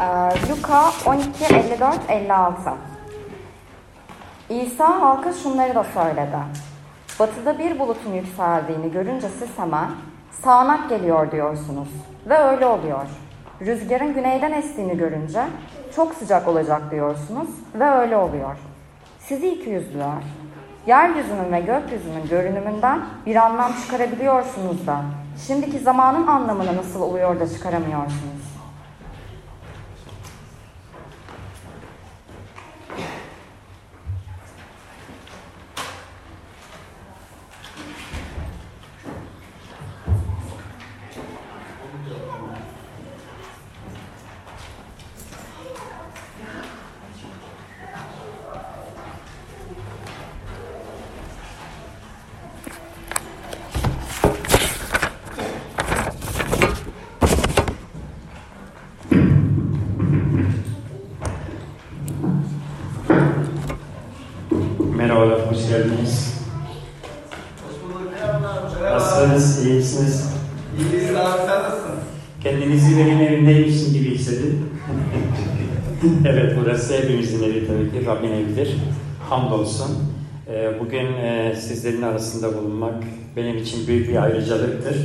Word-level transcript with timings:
Luka 0.00 0.92
12, 1.06 1.44
54, 1.54 1.98
56 2.08 2.72
İsa 4.50 5.00
halka 5.00 5.32
şunları 5.32 5.74
da 5.74 5.84
söyledi. 5.84 6.36
Batıda 7.20 7.58
bir 7.58 7.78
bulutun 7.78 8.12
yükseldiğini 8.12 8.92
görünce 8.92 9.28
siz 9.28 9.48
hemen 9.58 9.88
sağanak 10.42 10.88
geliyor 10.88 11.32
diyorsunuz. 11.32 11.88
Ve 12.26 12.38
öyle 12.38 12.66
oluyor. 12.66 13.06
Rüzgarın 13.60 14.14
güneyden 14.14 14.52
estiğini 14.52 14.96
görünce 14.96 15.42
çok 15.96 16.14
sıcak 16.14 16.48
olacak 16.48 16.82
diyorsunuz 16.90 17.48
ve 17.74 17.90
öyle 17.90 18.16
oluyor. 18.16 18.56
Sizi 19.20 19.48
iki 19.48 19.70
yüzlüler. 19.70 20.22
Yeryüzünün 20.86 21.52
ve 21.52 21.60
gökyüzünün 21.60 22.28
görünümünden 22.30 23.00
bir 23.26 23.36
anlam 23.36 23.72
çıkarabiliyorsunuz 23.82 24.86
da 24.86 25.00
şimdiki 25.46 25.78
zamanın 25.78 26.26
anlamını 26.26 26.76
nasıl 26.76 27.02
oluyor 27.02 27.40
da 27.40 27.48
çıkaramıyorsunuz? 27.48 28.46
Merhabalar, 64.96 65.40
hoş 65.50 65.68
geldiniz. 65.68 66.36
Nasılsınız, 68.82 69.66
iyi 69.66 69.74
misiniz? 69.74 70.30
İyiyiz 70.78 71.10
abi 71.16 71.38
sen 71.46 71.62
nasılsın? 71.62 71.94
Kendinizi 72.42 72.98
benim 72.98 73.20
evimdeymişsin 73.20 73.94
gibi 73.94 74.14
hissedin. 74.14 74.64
evet, 76.26 76.56
burası 76.60 76.94
hepimizin 76.96 77.42
evi 77.42 77.66
tabii 77.66 77.90
ki, 77.90 78.06
Rabbin 78.06 78.32
evidir. 78.32 78.76
Hamdolsun. 79.28 79.90
Ee, 80.48 80.72
Bugün 80.80 81.06
sizlerin 81.54 82.02
arasında 82.02 82.58
bulunmak 82.58 82.94
benim 83.36 83.58
için 83.58 83.86
büyük 83.86 84.08
bir 84.08 84.22
ayrıcalıktır. 84.22 84.96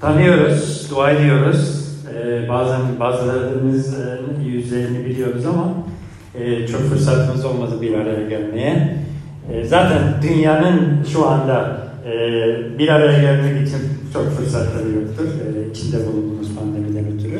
Tanıyoruz, 0.00 0.86
dua 0.90 1.10
ediyoruz. 1.10 1.82
Ee, 2.14 2.48
Bazen 2.48 2.80
bazılarımız 3.00 3.94
e, 3.94 4.18
yüzlerini 4.46 5.04
biliyoruz 5.06 5.46
ama 5.46 5.74
e, 6.34 6.66
çok 6.66 6.80
fırsatımız 6.80 7.44
olmadı 7.44 7.82
bir 7.82 7.94
araya 7.94 8.28
gelmeye. 8.28 8.98
E, 9.52 9.64
Zaten 9.64 10.02
dünyanın 10.22 11.04
şu 11.12 11.26
anda 11.26 11.82
bir 12.78 12.88
araya 12.88 13.20
gelmek 13.20 13.68
için 13.68 13.78
çok 14.12 14.30
fırsatları 14.30 14.90
yoktur. 14.90 15.24
E, 15.24 16.06
bulunduğumuz 16.06 16.54
pandemiden 16.54 17.12
ötürü. 17.12 17.38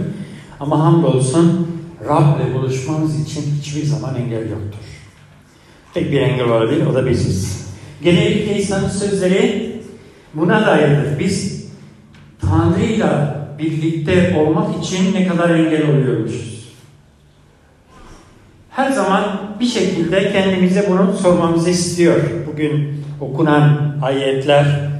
Ama 0.61 0.85
hamdolsun 0.85 1.69
Rab'le 2.09 2.55
buluşmamız 2.55 3.21
için 3.21 3.43
hiçbir 3.61 3.85
zaman 3.85 4.15
engel 4.15 4.51
yoktur. 4.51 4.79
Tek 5.95 6.13
bir 6.13 6.21
engel 6.21 6.49
olabilir, 6.49 6.87
o 6.87 6.95
da 6.95 7.07
biziz. 7.07 7.62
Genellikle 8.03 8.59
İsa'nın 8.59 8.89
sözleri 8.89 9.73
buna 10.35 10.67
dairdir. 10.67 11.19
Biz 11.19 11.67
Tanrı'yla 12.41 13.43
birlikte 13.59 14.37
olmak 14.41 14.85
için 14.85 15.15
ne 15.15 15.27
kadar 15.27 15.51
engel 15.51 15.91
oluyormuşuz. 15.91 16.69
Her 18.71 18.91
zaman 18.91 19.25
bir 19.61 19.67
şekilde 19.67 20.33
kendimize 20.33 20.87
bunu 20.91 21.13
sormamızı 21.13 21.71
istiyor. 21.71 22.21
Bugün 22.53 23.05
okunan 23.21 23.97
ayetler 24.03 24.91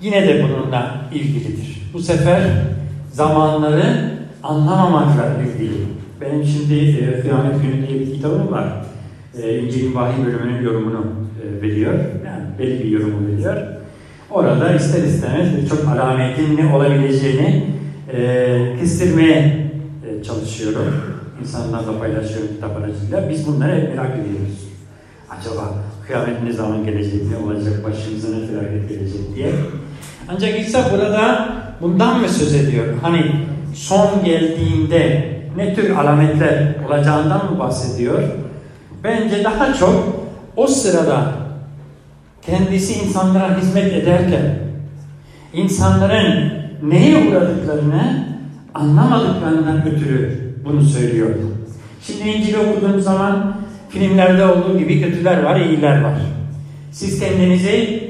yine 0.00 0.28
de 0.28 0.44
bununla 0.44 0.96
ilgilidir. 1.14 1.82
Bu 1.92 2.00
sefer 2.00 2.42
zamanları 3.12 4.10
anlamamakla 4.42 5.42
ilgili. 5.42 5.76
Benim 6.20 6.44
şimdi 6.44 6.74
e, 6.74 7.20
Kıyamet 7.20 7.62
Günü 7.62 7.88
diye 7.88 8.00
bir 8.00 8.14
kitabım 8.14 8.52
var. 8.52 8.72
E, 9.42 9.58
İncil'in 9.58 9.94
vahiy 9.94 10.26
bölümünün 10.26 10.62
yorumunu 10.62 11.04
e, 11.42 11.62
veriyor. 11.62 11.94
Yani 12.26 12.44
belli 12.58 12.84
bir 12.84 12.88
yorumu 12.88 13.28
veriyor. 13.28 13.56
Orada 14.30 14.72
ister 14.74 15.02
istemez 15.02 15.48
birçok 15.62 15.88
alametin 15.88 16.56
ne 16.56 16.74
olabileceğini 16.74 17.64
e, 18.12 18.76
kestirmeye 18.80 19.70
e, 20.08 20.22
çalışıyorum. 20.22 20.94
İnsanlarla 21.40 21.98
paylaşıyorum 21.98 22.48
kitap 22.48 22.76
aracılığıyla. 22.76 23.30
Biz 23.30 23.46
bunları 23.46 23.72
hep 23.72 23.88
merak 23.88 24.10
ediyoruz. 24.10 24.68
Acaba 25.30 25.74
kıyamet 26.06 26.42
ne 26.42 26.52
zaman 26.52 26.84
gelecek, 26.84 27.22
ne 27.30 27.36
olacak, 27.36 27.84
başımıza 27.84 28.28
ne 28.28 28.46
felaket 28.46 28.88
gelecek 28.88 29.36
diye. 29.36 29.52
Ancak 30.28 30.60
İsa 30.60 30.90
burada 30.92 31.48
bundan 31.80 32.20
mı 32.20 32.28
söz 32.28 32.54
ediyor? 32.54 32.84
Hani 33.02 33.32
son 33.74 34.24
geldiğinde 34.24 35.32
ne 35.56 35.74
tür 35.74 35.90
alametler 35.90 36.74
olacağından 36.88 37.52
mı 37.52 37.58
bahsediyor? 37.58 38.22
Bence 39.06 39.44
daha 39.44 39.74
çok 39.74 40.26
o 40.56 40.66
sırada 40.66 41.32
kendisi 42.42 42.94
insanlara 42.94 43.58
hizmet 43.60 43.92
ederken 43.92 44.58
insanların 45.52 46.52
neye 46.82 47.16
uğradıklarını 47.16 48.26
anlamadıklarından 48.74 49.86
ötürü 49.86 50.38
bunu 50.64 50.82
söylüyor. 50.82 51.28
Şimdi 52.02 52.28
İncil'i 52.28 52.58
okuduğum 52.58 53.00
zaman 53.00 53.56
filmlerde 53.88 54.44
olduğu 54.44 54.78
gibi 54.78 55.02
kötüler 55.02 55.42
var, 55.42 55.60
iyiler 55.60 56.00
var. 56.02 56.18
Siz 56.92 57.20
kendinizi 57.20 58.02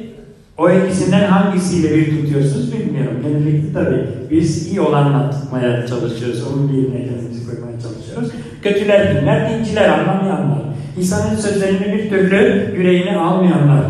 o 0.58 0.70
ikisinden 0.70 1.24
hangisiyle 1.24 1.96
bir 1.96 2.10
tutuyorsunuz 2.10 2.72
bilmiyorum. 2.72 3.16
Genellikle 3.22 3.72
tabii 3.72 4.06
biz 4.30 4.70
iyi 4.70 4.80
olanla 4.80 5.30
tutmaya 5.30 5.86
çalışıyoruz. 5.86 6.42
Onun 6.52 6.72
yerine 6.72 7.08
kendimizi 7.08 7.46
koymaya 7.46 7.80
çalışıyoruz. 7.80 8.30
Kötüler 8.62 9.18
kimler? 9.18 9.50
Dinciler, 9.50 9.88
anlamayanlar. 9.88 10.65
İnsanın 10.98 11.36
sözlerini 11.36 11.92
bir 11.92 12.10
türlü 12.10 12.72
yüreğine 12.76 13.16
almayanlar. 13.16 13.84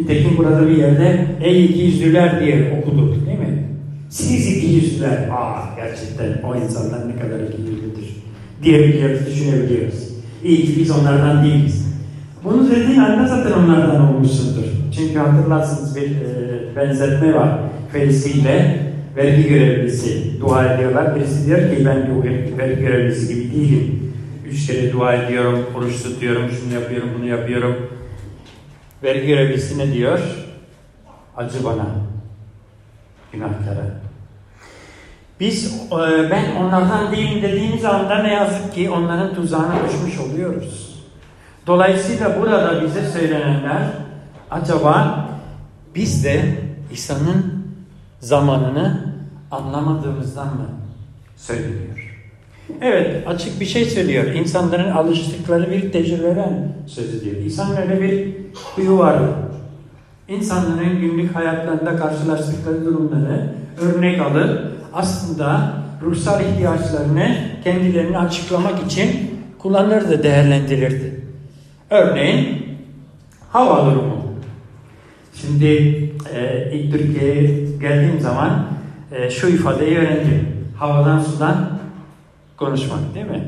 Nitekim 0.00 0.36
burada 0.36 0.68
bir 0.68 0.76
yerde 0.76 1.26
ey 1.42 1.64
iki 1.64 1.80
yüzlüler 1.80 2.40
diye 2.40 2.78
okuduk 2.78 3.26
değil 3.26 3.38
mi? 3.38 3.68
Siz 4.10 4.56
iki 4.56 4.66
yüzlüler. 4.66 5.28
Aa 5.30 5.76
gerçekten 5.76 6.48
o 6.48 6.56
insanlar 6.56 7.08
ne 7.08 7.16
kadar 7.16 7.40
iki 7.40 7.60
yüzlüdür 7.60 8.14
diyebiliyoruz, 8.62 9.26
düşünebiliyoruz. 9.26 10.08
İyi 10.44 10.66
ki 10.66 10.72
biz 10.78 10.90
onlardan 10.90 11.44
değiliz. 11.44 11.86
Bunu 12.44 12.70
dediğin 12.70 12.98
anda 12.98 13.28
zaten 13.28 13.52
onlardan 13.52 14.14
olmuşsundur. 14.14 14.64
Çünkü 14.96 15.18
hatırlarsınız 15.18 15.96
bir 15.96 16.02
e, 16.02 16.76
benzetme 16.76 17.34
var. 17.34 17.58
Felisiyle 17.92 18.80
vergi 19.16 19.48
görevlisi 19.48 20.40
dua 20.40 20.74
ediyorlar. 20.74 21.16
Birisi 21.16 21.46
diyor 21.46 21.58
ki 21.58 21.86
ben 21.86 22.08
vergi 22.58 22.80
görevlisi 22.80 23.34
gibi 23.34 23.54
değilim. 23.54 24.03
Üç 24.44 24.66
kere 24.66 24.92
dua 24.92 25.14
ediyorum, 25.14 25.66
oruç 25.76 26.02
tutuyorum, 26.02 26.50
şunu 26.50 26.74
yapıyorum, 26.74 27.10
bunu 27.18 27.26
yapıyorum. 27.26 27.90
Vergi 29.02 29.26
görevlisi 29.26 29.92
diyor? 29.92 30.20
Acı 31.36 31.64
bana, 31.64 31.86
günahkara. 33.32 33.84
Biz, 35.40 35.82
e, 35.92 36.30
ben 36.30 36.56
onlardan 36.56 37.12
değilim 37.12 37.42
dediğimiz 37.42 37.84
anda 37.84 38.18
ne 38.18 38.34
yazık 38.34 38.74
ki 38.74 38.90
onların 38.90 39.34
tuzağına 39.34 39.74
düşmüş 39.88 40.18
oluyoruz. 40.18 41.04
Dolayısıyla 41.66 42.40
burada 42.40 42.82
bize 42.82 43.10
söylenenler 43.10 43.82
acaba 44.50 45.26
biz 45.94 46.24
de 46.24 46.58
İsa'nın 46.92 47.64
zamanını 48.20 49.14
anlamadığımızdan 49.50 50.46
mı 50.46 50.68
söyleniyor? 51.36 52.13
Evet 52.80 53.28
açık 53.28 53.60
bir 53.60 53.66
şey 53.66 53.84
söylüyor. 53.84 54.24
İnsanların 54.24 54.90
alıştıkları 54.90 55.70
bir 55.70 55.92
tecrübeden 55.92 56.68
söz 56.86 57.14
ediyor. 57.14 57.36
Öyle 57.80 58.02
bir 58.02 58.34
huyu 58.54 58.98
vardı. 58.98 59.28
İnsanların 60.28 61.00
günlük 61.00 61.36
hayatlarında 61.36 61.96
karşılaştıkları 61.96 62.84
durumları 62.84 63.54
örnek 63.80 64.20
alır. 64.20 64.60
Aslında 64.92 65.72
ruhsal 66.02 66.40
ihtiyaçlarını 66.44 67.36
kendilerini 67.64 68.18
açıklamak 68.18 68.82
için 68.86 69.08
kullanırdı, 69.58 70.22
değerlendirirdi. 70.22 71.20
Örneğin 71.90 72.66
hava 73.50 73.86
durumu. 73.86 74.24
Şimdi 75.34 75.66
e, 76.34 76.70
ilk 76.72 76.92
Türkiye'ye 76.92 77.66
geldiğim 77.80 78.20
zaman 78.20 78.66
e, 79.12 79.30
şu 79.30 79.48
ifadeyi 79.48 79.98
öğrendim. 79.98 80.48
Havadan 80.78 81.18
sudan 81.18 81.73
konuşmak 82.64 83.14
değil 83.14 83.26
mi? 83.26 83.44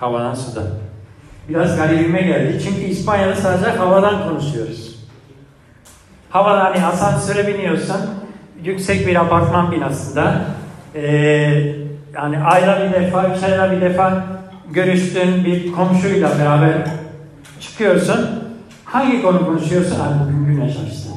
Havadan 0.00 0.34
sudan. 0.34 0.66
Biraz 1.48 1.76
garibime 1.76 2.22
geldi. 2.22 2.60
Çünkü 2.64 2.80
İspanya'da 2.80 3.36
sadece 3.36 3.70
havadan 3.70 4.28
konuşuyoruz. 4.28 4.94
Havada 6.30 6.64
hani 6.64 6.86
asansöre 6.86 7.54
biniyorsan 7.54 8.00
yüksek 8.64 9.06
bir 9.06 9.16
apartman 9.16 9.72
binasında 9.72 10.40
e, 10.94 11.02
yani 12.14 12.38
ayda 12.38 12.80
bir 12.86 12.92
defa, 12.92 13.28
üç 13.36 13.42
ayda 13.42 13.72
bir 13.72 13.80
defa 13.80 14.24
görüştüğün 14.70 15.44
bir 15.44 15.72
komşuyla 15.72 16.30
beraber 16.38 16.72
çıkıyorsun. 17.60 18.30
Hangi 18.84 19.22
konu 19.22 19.46
konuşuyorsun? 19.46 20.00
Ay 20.00 20.08
bugün 20.24 20.46
güneş 20.46 20.76
açtı. 20.76 21.08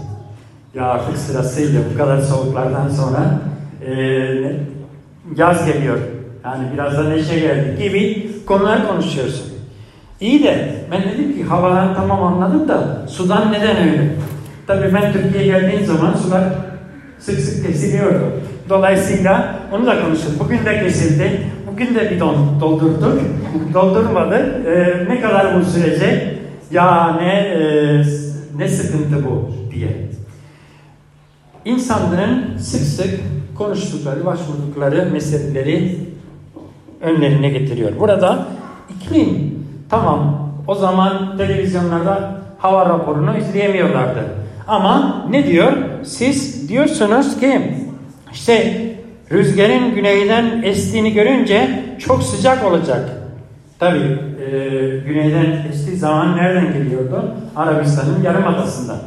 Ya 0.73 0.85
artık 0.85 1.17
sırasıyla 1.17 1.81
bu 1.93 1.97
kadar 1.97 2.21
soğuklardan 2.21 2.89
sonra 2.89 3.39
e, 3.85 3.93
yaz 5.35 5.65
geliyor. 5.65 5.97
Yani 6.47 6.63
biraz 6.73 6.97
da 6.97 7.03
neşe 7.03 7.39
geldi 7.39 7.83
gibi 7.83 8.31
konular 8.45 8.87
konuşuyorsun. 8.87 9.45
İyi 10.21 10.43
de 10.43 10.75
ben 10.91 11.03
dedim 11.03 11.37
ki 11.37 11.43
havadan 11.43 11.95
tamam 11.95 12.23
anladım 12.23 12.67
da 12.67 13.07
sudan 13.07 13.51
neden 13.51 13.77
öyle? 13.77 14.09
Tabii 14.67 14.93
ben 14.93 15.13
Türkiye'ye 15.13 15.59
geldiğim 15.59 15.85
zaman 15.85 16.13
sular 16.13 16.43
sık 17.19 17.39
sık 17.39 17.67
kesiliyordu. 17.67 18.31
Dolayısıyla 18.69 19.59
onu 19.71 19.85
da 19.85 20.03
konuştuk. 20.03 20.39
Bugün 20.39 20.65
de 20.65 20.83
kesildi. 20.83 21.41
Bugün 21.71 21.95
de 21.95 22.11
bir 22.11 22.19
don 22.19 22.59
doldurduk. 22.61 23.21
Doldurmadı. 23.73 24.35
Ee, 24.67 25.05
ne 25.09 25.21
kadar 25.21 25.59
bu 25.59 25.65
sürecek? 25.65 26.37
Ya 26.71 27.17
ne 27.21 27.33
e, 27.33 28.03
ne 28.57 28.67
sıkıntı 28.67 29.25
bu 29.25 29.49
diye. 29.71 30.09
İnsanların 31.65 32.57
sık 32.57 32.81
sık 32.81 33.19
konuştukları, 33.57 34.25
başvurdukları 34.25 35.09
meseleleri 35.11 36.07
önlerine 37.01 37.49
getiriyor. 37.49 37.91
Burada 37.99 38.45
iklim 38.89 39.59
tamam 39.89 40.49
o 40.67 40.75
zaman 40.75 41.37
televizyonlarda 41.37 42.41
hava 42.57 42.89
raporunu 42.89 43.37
izleyemiyorlardı. 43.37 44.19
Ama 44.67 45.25
ne 45.29 45.47
diyor? 45.47 45.71
Siz 46.03 46.69
diyorsunuz 46.69 47.39
ki 47.39 47.61
işte 48.33 48.85
rüzgarın 49.31 49.95
güneyden 49.95 50.61
estiğini 50.63 51.13
görünce 51.13 51.83
çok 51.99 52.23
sıcak 52.23 52.65
olacak. 52.65 53.09
Tabi 53.79 53.97
e, 53.97 54.57
güneyden 55.07 55.65
estiği 55.71 55.97
zaman 55.97 56.37
nereden 56.37 56.73
geliyordu? 56.73 57.33
Arabistan'ın 57.55 58.23
yarımadasından. 58.23 58.97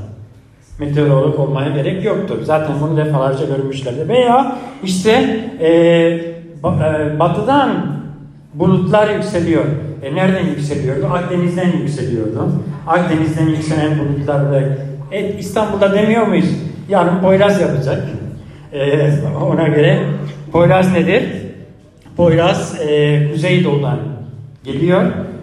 Meteorolog 0.79 1.41
olmaya 1.41 1.71
gerek 1.71 2.05
yoktur. 2.05 2.43
Zaten 2.43 2.75
bunu 2.81 2.97
defalarca 2.97 3.47
görmüşlerdi. 3.47 4.09
Veya 4.09 4.57
işte 4.85 5.11
e, 5.61 6.30
batıdan 7.19 7.71
bulutlar 8.55 9.15
yükseliyor. 9.15 9.65
E 10.03 10.15
nereden 10.15 10.47
yükseliyordu? 10.47 11.07
Akdeniz'den 11.07 11.73
yükseliyordu. 11.73 12.53
Akdeniz'den 12.87 13.47
yükselen 13.47 13.99
bulutlar 13.99 14.53
da 14.53 14.63
e, 15.13 15.39
İstanbul'da 15.39 15.95
demiyor 15.95 16.27
muyuz? 16.27 16.49
Yarın 16.89 17.21
Poyraz 17.21 17.61
yapacak. 17.61 18.09
E, 18.73 19.11
ona 19.53 19.69
göre 19.69 19.99
Poyraz 20.53 20.93
nedir? 20.93 21.23
Poyraz 22.17 22.81
e, 22.81 23.29
Kuzeydoğu'dan 23.33 23.99
geliyor. 24.65 25.03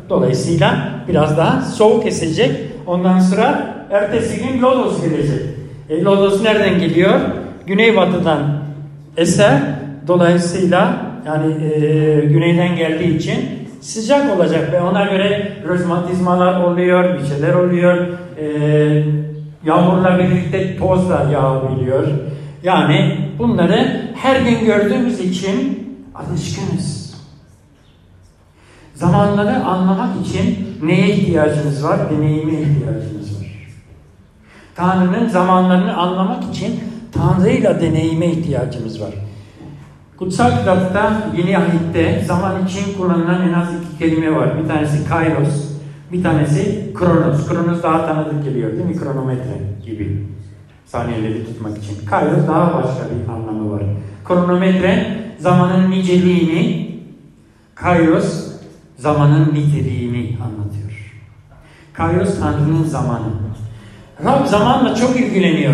Dolayısıyla 0.09 0.89
biraz 1.07 1.37
daha 1.37 1.61
soğuk 1.61 2.05
esecek. 2.05 2.51
Ondan 2.87 3.19
sonra 3.19 3.75
ertesi 3.91 4.43
gün 4.43 4.61
Lodos 4.61 5.01
gelecek. 5.01 5.41
E, 5.89 6.03
Lodos 6.03 6.43
nereden 6.43 6.79
geliyor? 6.79 7.19
Güneybatıdan 7.67 8.39
eser. 9.17 9.61
Dolayısıyla 10.07 11.06
yani 11.25 11.63
e, 11.63 12.25
güneyden 12.25 12.75
geldiği 12.75 13.17
için 13.17 13.39
sıcak 13.81 14.37
olacak 14.37 14.71
ve 14.71 14.81
ona 14.81 15.05
göre 15.05 15.51
rozmatizmalar 15.67 16.61
oluyor, 16.63 17.19
bir 17.19 17.25
şeyler 17.25 17.53
oluyor. 17.53 18.07
E, 18.37 18.47
yağmurla 19.63 20.19
birlikte 20.19 20.77
toz 20.77 21.09
da 21.09 21.27
yağabiliyor. 21.33 22.07
Yani 22.63 23.17
bunları 23.39 24.01
her 24.15 24.41
gün 24.41 24.65
gördüğümüz 24.65 25.19
için 25.19 25.87
alışkınız. 26.15 27.07
Zamanları 28.93 29.65
anlamak 29.65 30.27
için 30.27 30.77
neye 30.83 31.07
ihtiyacınız 31.07 31.83
var? 31.83 31.99
Deneyime 32.11 32.51
ihtiyacınız 32.51 33.39
var. 33.39 33.47
Tanrı'nın 34.75 35.29
zamanlarını 35.29 35.97
anlamak 35.97 36.55
için 36.55 36.79
Tanrı'yla 37.11 37.81
deneyime 37.81 38.27
ihtiyacımız 38.27 39.01
var. 39.01 39.13
Kutsal 40.17 40.59
kitapta 40.59 41.31
Yeni 41.37 41.57
Ahit'te 41.57 42.23
zaman 42.25 42.65
için 42.65 42.97
kullanılan 42.97 43.49
en 43.49 43.53
az 43.53 43.67
iki 43.73 43.97
kelime 43.99 44.35
var. 44.35 44.63
Bir 44.63 44.67
tanesi 44.67 45.09
kairos, 45.09 45.71
bir 46.11 46.23
tanesi 46.23 46.93
kronos. 46.97 47.47
Kronos 47.47 47.83
daha 47.83 48.05
tanıdık 48.05 48.43
geliyor 48.43 48.71
değil 48.71 48.85
mi? 48.85 48.99
Kronometre 48.99 49.57
gibi. 49.85 50.25
Saniyeleri 50.85 51.45
tutmak 51.45 51.77
için. 51.77 52.05
Kairos 52.05 52.47
daha 52.47 52.73
başka 52.73 53.03
bir 53.03 53.33
anlamı 53.33 53.71
var. 53.71 53.83
Kronometre 54.25 55.17
zamanın 55.39 55.91
niceliğini, 55.91 56.95
kairos 57.75 58.47
zamanın 58.97 59.53
niteliğini 59.53 60.37
anlatıyor. 60.43 61.13
Kairos 61.93 62.39
Tanrı'nın 62.39 62.83
zamanı. 62.83 63.27
Rab 64.25 64.45
zamanla 64.45 64.95
çok 64.95 65.19
ilgileniyor. 65.19 65.73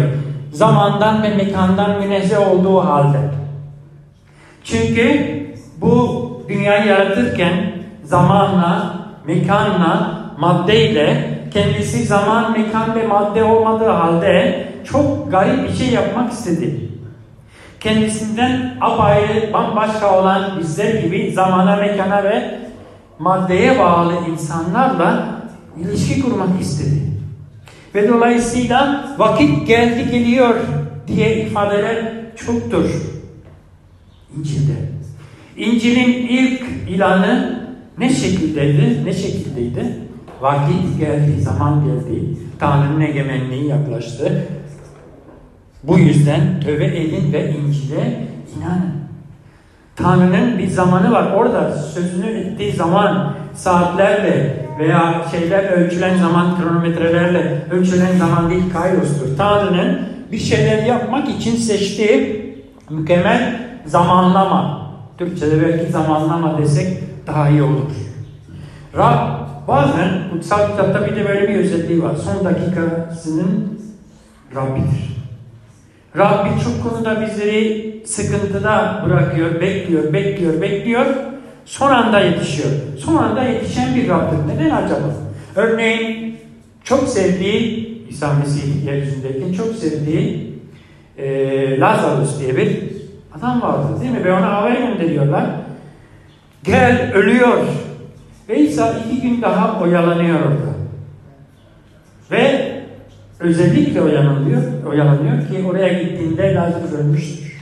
Zamandan 0.54 1.24
ve 1.24 1.36
mekandan 1.36 2.00
münezzeh 2.00 2.52
olduğu 2.52 2.80
halde. 2.80 3.43
Çünkü 4.64 5.38
bu 5.82 6.24
dünyayı 6.50 6.88
yaratırken 6.88 7.54
zamanla, 8.04 8.96
mekanla, 9.28 10.24
maddeyle 10.40 11.34
kendisi 11.54 12.04
zaman, 12.04 12.52
mekan 12.52 12.96
ve 12.96 13.08
madde 13.08 13.44
olmadığı 13.44 13.90
halde 13.90 14.68
çok 14.84 15.32
garip 15.32 15.70
bir 15.70 15.74
şey 15.74 15.90
yapmak 15.90 16.32
istedi. 16.32 16.90
Kendisinden 17.80 18.78
apayrı, 18.82 19.54
bambaşka 19.54 20.20
olan 20.20 20.60
bizler 20.60 20.94
gibi 20.94 21.32
zamana, 21.32 21.76
mekana 21.76 22.24
ve 22.24 22.60
maddeye 23.20 23.80
bağlı 23.80 24.14
insanlarla 24.32 25.26
ilişki 25.78 26.22
kurmak 26.22 26.62
istedi. 26.62 27.02
Ve 27.96 28.10
dolayısıyla 28.10 29.06
vakit 29.18 29.68
geldi 29.68 30.12
geliyor 30.12 30.56
diye 31.08 31.36
ifadeler 31.36 32.14
çoktur. 32.36 33.13
İncil'de. 34.38 34.74
İncil'in 35.58 36.28
ilk 36.28 36.62
ilanı 36.90 37.64
ne 37.98 38.10
şekildeydi? 38.10 39.06
Ne 39.06 39.14
şekildeydi? 39.14 39.86
Vakit 40.42 41.00
geldi, 41.00 41.42
zaman 41.42 41.84
geldi. 41.86 42.24
Tanrı'nın 42.60 43.02
egemenliği 43.02 43.68
yaklaştı. 43.68 44.48
Bu 45.84 46.00
yüzden 46.00 46.62
tövbe 46.66 46.86
edin 46.86 47.34
ve 47.34 47.50
İncil'e 47.52 48.28
inanın. 48.58 48.94
Tanrı'nın 49.96 50.58
bir 50.58 50.68
zamanı 50.68 51.12
var. 51.12 51.32
Orada 51.32 51.72
sözünü 51.72 52.26
ettiği 52.26 52.72
zaman 52.72 53.34
saatlerle 53.56 54.66
veya 54.80 55.26
şeyler 55.32 55.64
ölçülen 55.64 56.18
zaman 56.18 56.58
kronometrelerle 56.58 57.66
ölçülen 57.72 58.18
zaman 58.18 58.50
değil 58.50 58.64
kairostur. 58.74 59.38
Tanrı'nın 59.38 60.00
bir 60.32 60.40
şeyler 60.40 60.84
yapmak 60.84 61.30
için 61.30 61.56
seçtiği 61.56 62.44
mükemmel 62.90 63.73
zamanlama. 63.86 64.90
Türkçe'de 65.18 65.62
belki 65.62 65.92
zamanlama 65.92 66.58
desek 66.58 67.04
daha 67.28 67.50
iyi 67.50 67.64
olur. 67.64 67.92
Rab 68.98 69.44
bazen 69.68 70.10
kutsal 70.32 70.70
kitapta 70.70 71.06
bir 71.06 71.16
de 71.16 71.30
böyle 71.30 71.50
bir 71.50 71.56
özelliği 71.56 72.04
var. 72.04 72.16
Son 72.16 72.46
dakikasının 72.46 73.80
Rabbidir. 74.56 75.14
Rab 76.18 76.46
birçok 76.46 76.84
konuda 76.84 77.22
bizleri 77.22 77.94
sıkıntıda 78.06 79.04
bırakıyor, 79.06 79.62
bekliyor, 79.62 80.14
bekliyor, 80.14 80.62
bekliyor. 80.62 81.06
Son 81.66 81.92
anda 81.92 82.20
yetişiyor. 82.20 82.70
Son 83.00 83.16
anda 83.16 83.44
yetişen 83.44 83.96
bir 83.96 84.10
Rab'dir. 84.10 84.56
Neden 84.56 84.76
acaba? 84.76 85.06
Örneğin 85.56 86.38
çok 86.84 87.10
sevdiği, 87.10 87.94
İsa 88.10 88.34
Mesih 88.34 88.86
yeryüzündeyken 88.86 89.54
çok 89.54 89.76
sevdiği 89.76 90.54
e, 91.18 91.80
Lazarus 91.80 92.40
diye 92.40 92.58
bir 92.58 92.94
adam 93.38 93.62
vardı 93.62 94.02
değil 94.02 94.12
mi? 94.12 94.24
Ve 94.24 94.34
ona 94.34 94.54
haber 94.54 94.76
gönderiyorlar. 94.76 95.46
Gel 96.64 97.12
ölüyor. 97.14 97.58
Ve 98.50 98.60
İsa 98.60 98.94
iki 98.94 99.22
gün 99.22 99.42
daha 99.42 99.80
oyalanıyor 99.82 100.40
orada. 100.40 100.74
Ve 102.32 102.72
özellikle 103.40 104.02
oyalanıyor, 104.02 104.62
oyalanıyor 104.88 105.48
ki 105.48 105.66
oraya 105.70 106.04
gittiğinde 106.04 106.54
Lazarus 106.54 106.94
ölmüştür. 106.94 107.54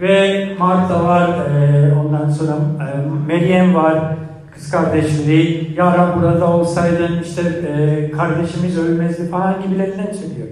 Ve 0.00 0.48
Marta 0.58 1.04
var, 1.04 1.28
e, 1.28 1.94
ondan 1.94 2.30
sonra 2.30 2.52
e, 2.52 3.26
Meryem 3.26 3.74
var, 3.74 4.16
kız 4.54 4.70
kardeşleri, 4.70 5.70
ya 5.76 5.98
Rab 5.98 6.22
burada 6.22 6.52
olsaydın 6.52 7.22
işte 7.22 7.42
e, 7.42 8.10
kardeşimiz 8.10 8.78
ölmezdi 8.78 9.28
falan 9.30 9.62
gibilerinden 9.62 10.12
söylüyor. 10.12 10.48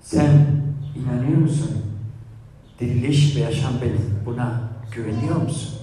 Sen 0.00 0.30
inanıyor 0.96 1.38
musun? 1.38 1.89
Diriliş 2.80 3.36
ve 3.36 3.40
yaşam 3.40 3.72
benim. 3.82 4.20
Buna 4.26 4.60
güveniyor 4.96 5.36
musun? 5.42 5.74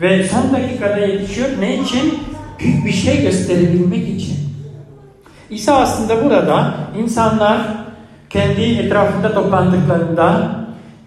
Ve 0.00 0.24
son 0.24 0.52
dakikada 0.52 0.98
yetişiyor. 0.98 1.48
Ne 1.60 1.76
için? 1.76 2.18
Büyük 2.60 2.86
bir 2.86 2.92
şey 2.92 3.22
gösterebilmek 3.22 4.08
için. 4.08 4.36
İsa 5.50 5.76
aslında 5.76 6.24
burada 6.24 6.74
insanlar 6.98 7.58
kendi 8.30 8.62
etrafında 8.62 9.34
toplandıklarında 9.34 10.56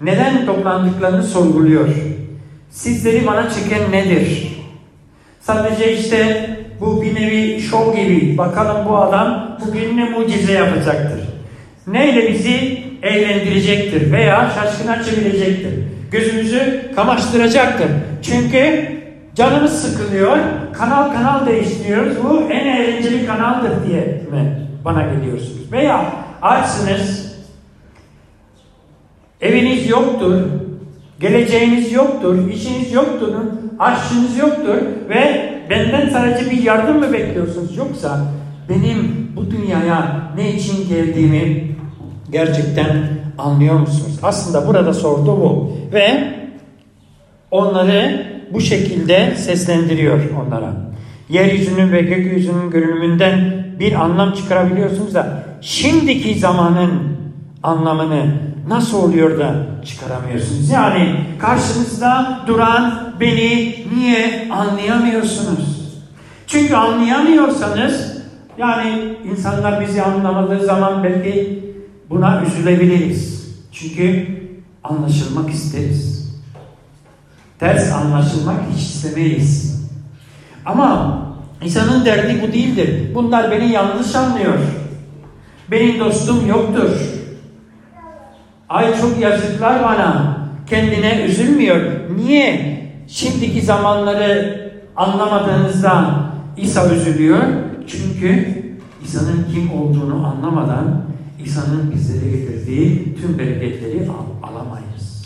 neden 0.01 0.45
toplandıklarını 0.45 1.23
sorguluyor. 1.23 1.87
Sizleri 2.69 3.27
bana 3.27 3.49
çeken 3.49 3.91
nedir? 3.91 4.57
Sadece 5.41 5.97
işte 5.97 6.49
bu 6.81 7.01
bir 7.01 7.15
nevi 7.15 7.61
şov 7.61 7.95
gibi. 7.95 8.37
Bakalım 8.37 8.89
bu 8.89 8.97
adam 8.97 9.57
bugün 9.67 9.97
ne 9.97 10.09
mucize 10.09 10.53
yapacaktır. 10.53 11.21
Neyle 11.87 12.33
bizi 12.33 12.88
eğlendirecektir 13.01 14.11
veya 14.11 14.51
şaşkına 14.55 15.03
çevirecektir. 15.03 15.73
Gözümüzü 16.11 16.91
kamaştıracaktır. 16.95 17.87
Çünkü 18.21 18.91
canımız 19.35 19.81
sıkılıyor. 19.81 20.37
Kanal 20.73 21.13
kanal 21.13 21.45
değiştiriyoruz. 21.45 22.13
Bu 22.23 22.41
en 22.51 22.67
eğlenceli 22.67 23.25
kanaldır 23.25 23.71
diye 23.87 23.99
mi 24.31 24.67
bana 24.85 25.01
geliyorsunuz? 25.01 25.71
Veya 25.71 26.13
açsınız. 26.41 27.35
Eviniz 29.41 29.89
yoktur. 29.89 30.41
Geleceğiniz 31.19 31.93
yoktur. 31.93 32.49
işiniz 32.49 32.93
yoktur. 32.93 33.35
Aşçınız 33.79 34.37
yoktur. 34.37 34.77
Ve 35.09 35.53
benden 35.69 36.09
sadece 36.09 36.51
bir 36.51 36.63
yardım 36.63 36.99
mı 36.99 37.13
bekliyorsunuz? 37.13 37.77
Yoksa 37.77 38.19
benim 38.69 39.31
bu 39.35 39.51
dünyaya 39.51 40.21
ne 40.35 40.55
için 40.55 40.89
geldiğimi 40.89 41.78
gerçekten 42.31 42.87
anlıyor 43.37 43.79
musunuz? 43.79 44.19
Aslında 44.23 44.67
burada 44.67 44.93
sordu 44.93 45.27
bu. 45.27 45.77
Ve 45.93 46.33
onları 47.51 48.25
bu 48.53 48.61
şekilde 48.61 49.35
seslendiriyor 49.35 50.19
onlara. 50.45 50.73
Yeryüzünün 51.29 51.91
ve 51.91 52.01
gökyüzünün 52.01 52.69
görünümünden 52.71 53.65
bir 53.79 53.93
anlam 53.93 54.33
çıkarabiliyorsunuz 54.33 55.13
da 55.13 55.43
şimdiki 55.61 56.39
zamanın 56.39 56.91
anlamını 57.63 58.25
nasıl 58.67 59.03
oluyor 59.03 59.39
da 59.39 59.55
çıkaramıyorsunuz? 59.85 60.69
Yani 60.69 61.15
karşınızda 61.39 62.39
duran 62.47 63.13
beni 63.19 63.75
niye 63.95 64.47
anlayamıyorsunuz? 64.51 65.79
Çünkü 66.47 66.75
anlayamıyorsanız 66.75 68.17
yani 68.57 69.17
insanlar 69.31 69.81
bizi 69.81 70.01
anlamadığı 70.01 70.65
zaman 70.65 71.03
belki 71.03 71.68
buna 72.09 72.43
üzülebiliriz. 72.43 73.49
Çünkü 73.71 74.27
anlaşılmak 74.83 75.49
isteriz. 75.49 76.29
Ters 77.59 77.93
anlaşılmak 77.93 78.59
hiç 78.73 78.81
istemeyiz. 78.81 79.81
Ama 80.65 81.19
insanın 81.61 82.05
derdi 82.05 82.41
bu 82.41 82.53
değildir. 82.53 83.15
Bunlar 83.15 83.51
beni 83.51 83.71
yanlış 83.71 84.15
anlıyor. 84.15 84.57
Benim 85.71 85.99
dostum 85.99 86.47
yoktur. 86.47 86.89
Ay 88.69 89.01
çok 89.01 89.19
yazıklar 89.19 89.83
bana. 89.83 90.37
Kendine 90.69 91.21
üzülmüyor. 91.21 91.81
Niye? 92.15 92.79
Şimdiki 93.07 93.61
zamanları 93.61 94.59
anlamadığınızda 94.95 96.19
İsa 96.57 96.93
üzülüyor. 96.93 97.43
Çünkü 97.87 98.63
İsa'nın 99.03 99.47
kim 99.53 99.71
olduğunu 99.73 100.27
anlamadan 100.27 101.08
İsa'nın 101.45 101.91
bizlere 101.91 102.37
getirdiği 102.37 103.15
tüm 103.21 103.39
bereketleri 103.39 104.07
al 104.09 104.49
alamayız. 104.49 105.25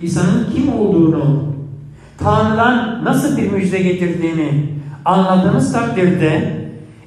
İsa'nın 0.00 0.46
kim 0.54 0.72
olduğunu, 0.72 1.54
Tanrı'dan 2.18 3.04
nasıl 3.04 3.36
bir 3.36 3.50
müjde 3.50 3.78
getirdiğini 3.78 4.66
anladığımız 5.04 5.72
takdirde 5.72 6.56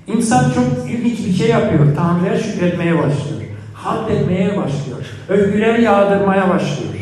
insan 0.07 0.51
çok 0.51 0.89
ilginç 0.91 1.27
bir 1.27 1.33
şey 1.33 1.49
yapıyor. 1.49 1.95
Tanrı'ya 1.95 2.39
şükretmeye 2.39 2.97
başlıyor. 2.97 3.41
Hamd 3.73 4.09
etmeye 4.09 4.57
başlıyor. 4.57 4.99
Övgüler 5.29 5.79
yağdırmaya 5.79 6.49
başlıyor. 6.49 6.93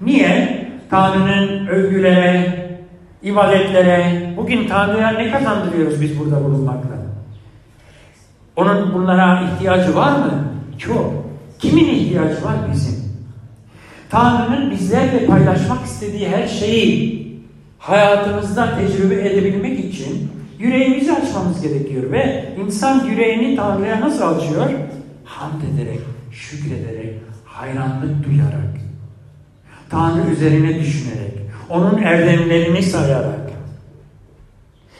Niye? 0.00 0.60
Tanrı'nın 0.90 1.66
övgülere, 1.66 2.60
ibadetlere, 3.22 4.32
bugün 4.36 4.68
Tanrı'ya 4.68 5.10
ne 5.10 5.30
kazandırıyoruz 5.30 6.00
biz 6.00 6.18
burada 6.18 6.44
bulunmakla? 6.44 6.99
Onun 8.60 8.94
bunlara 8.94 9.42
ihtiyacı 9.42 9.96
var 9.96 10.18
mı? 10.18 10.44
Çok. 10.78 11.24
Kimin 11.58 11.84
ihtiyacı 11.84 12.44
var 12.44 12.54
bizim? 12.72 12.94
Tanrı'nın 14.10 14.70
bizlerle 14.70 15.26
paylaşmak 15.26 15.84
istediği 15.84 16.28
her 16.28 16.46
şeyi 16.46 17.20
hayatımızda 17.78 18.78
tecrübe 18.78 19.14
edebilmek 19.14 19.84
için 19.84 20.30
yüreğimizi 20.58 21.12
açmamız 21.12 21.62
gerekiyor 21.62 22.12
ve 22.12 22.54
insan 22.64 23.04
yüreğini 23.04 23.56
Tanrı'ya 23.56 24.00
nasıl 24.00 24.36
açıyor? 24.36 24.70
Hamd 25.24 25.62
ederek, 25.74 26.00
şükrederek, 26.32 27.14
hayranlık 27.44 28.26
duyarak, 28.26 28.76
Tanrı 29.90 30.30
üzerine 30.30 30.80
düşünerek, 30.80 31.34
onun 31.70 32.02
erdemlerini 32.02 32.82
sayarak. 32.82 33.50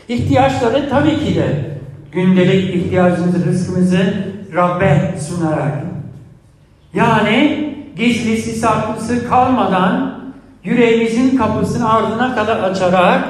İhtiyaçları 0.08 0.88
tabii 0.90 1.18
ki 1.18 1.34
de 1.34 1.70
gündelik 2.12 2.74
ihtiyacımızı, 2.74 3.44
rızkımızı 3.44 4.14
Rabbe 4.54 5.14
sunarak. 5.20 5.84
Yani 6.94 7.70
gizlisi 7.96 8.52
saklısı 8.52 9.28
kalmadan 9.28 10.20
yüreğimizin 10.64 11.36
kapısını 11.36 11.92
ardına 11.92 12.34
kadar 12.34 12.56
açarak 12.56 13.24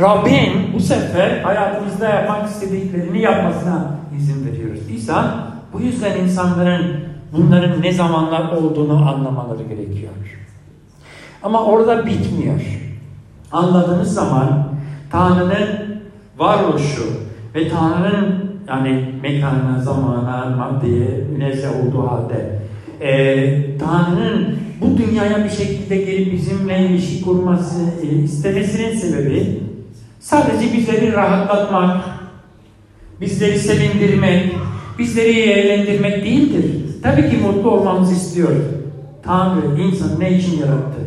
Rabbin 0.00 0.72
bu 0.74 0.80
sefer 0.80 1.40
hayatımızda 1.40 2.08
yapmak 2.08 2.48
istediklerini 2.48 3.20
yapmasına 3.22 3.90
izin 4.16 4.46
veriyoruz. 4.46 4.90
İsa 4.90 5.46
bu 5.72 5.80
yüzden 5.80 6.18
insanların 6.18 7.04
bunların 7.32 7.82
ne 7.82 7.92
zamanlar 7.92 8.52
olduğunu 8.52 9.10
anlamaları 9.10 9.62
gerekiyor. 9.62 10.12
Ama 11.42 11.64
orada 11.64 12.06
bitmiyor. 12.06 12.60
Anladığınız 13.52 14.14
zaman 14.14 14.68
Tanrı'nın 15.10 16.00
varoluşu 16.38 17.02
ve 17.54 17.68
Tanrı'nın 17.68 18.52
yani 18.68 19.14
mekana, 19.22 19.80
zamana, 19.82 20.56
maddeye 20.56 21.26
münezzeh 21.32 21.68
olduğu 21.84 22.06
halde 22.06 22.58
e, 23.00 23.78
Tanrı'nın 23.78 24.56
bu 24.80 24.98
dünyaya 24.98 25.44
bir 25.44 25.50
şekilde 25.50 25.96
gelip 25.96 26.32
bizimle 26.32 26.80
ilişki 26.80 27.24
kurması 27.24 27.80
e, 28.02 28.22
istemesinin 28.22 28.96
sebebi 28.96 29.60
sadece 30.20 30.72
bizleri 30.72 31.12
rahatlatmak, 31.12 32.04
bizleri 33.20 33.58
sevindirmek, 33.58 34.52
bizleri 34.98 35.40
eğlendirmek 35.40 36.24
değildir. 36.24 36.64
Tabii 37.02 37.30
ki 37.30 37.36
mutlu 37.36 37.70
olmamızı 37.70 38.14
istiyor. 38.14 38.50
Tanrı 39.22 39.80
insanı 39.80 40.20
ne 40.20 40.38
için 40.38 40.58
yarattı? 40.58 41.00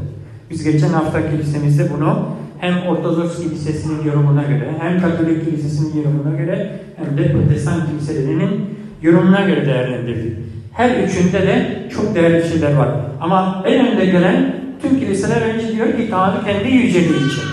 Biz 0.50 0.64
geçen 0.64 0.90
hafta 0.90 1.32
kilisemizde 1.32 1.90
bunu 1.98 2.26
hem 2.60 2.88
Ortodoks 2.88 3.38
Kilisesi'nin 3.38 4.04
yorumuna 4.06 4.44
göre, 4.44 4.76
hem 4.80 5.02
Katolik 5.02 5.46
Kilisesi'nin 5.46 6.04
yorumuna 6.04 6.38
göre, 6.38 6.80
hem 6.98 7.18
de 7.18 7.32
Protestan 7.32 7.88
kiliselerinin 7.88 8.70
yorumuna 9.02 9.42
göre 9.42 9.66
değerlendirdik. 9.66 10.38
Her 10.74 11.04
üçünde 11.04 11.42
de 11.42 11.88
çok 11.96 12.16
değerli 12.16 12.50
şeyler 12.50 12.74
var. 12.74 12.90
Ama 13.22 13.64
en 13.68 13.88
önde 13.88 14.06
gelen 14.06 14.56
tüm 14.82 15.00
kiliseler 15.00 15.42
önce 15.42 15.72
diyor 15.72 15.98
ki 15.98 16.10
Tanrı 16.10 16.46
kendi 16.46 16.76
yüceliği 16.76 17.18
için. 17.18 17.44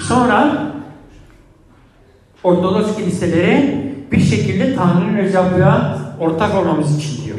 Sonra 0.00 0.66
Ortodoks 2.44 2.96
kiliseleri 2.96 3.84
bir 4.12 4.20
şekilde 4.20 4.74
Tanrı'nın 4.74 5.16
özelliğine 5.16 5.74
ortak 6.20 6.54
olmamız 6.54 6.98
için 6.98 7.24
diyor. 7.24 7.38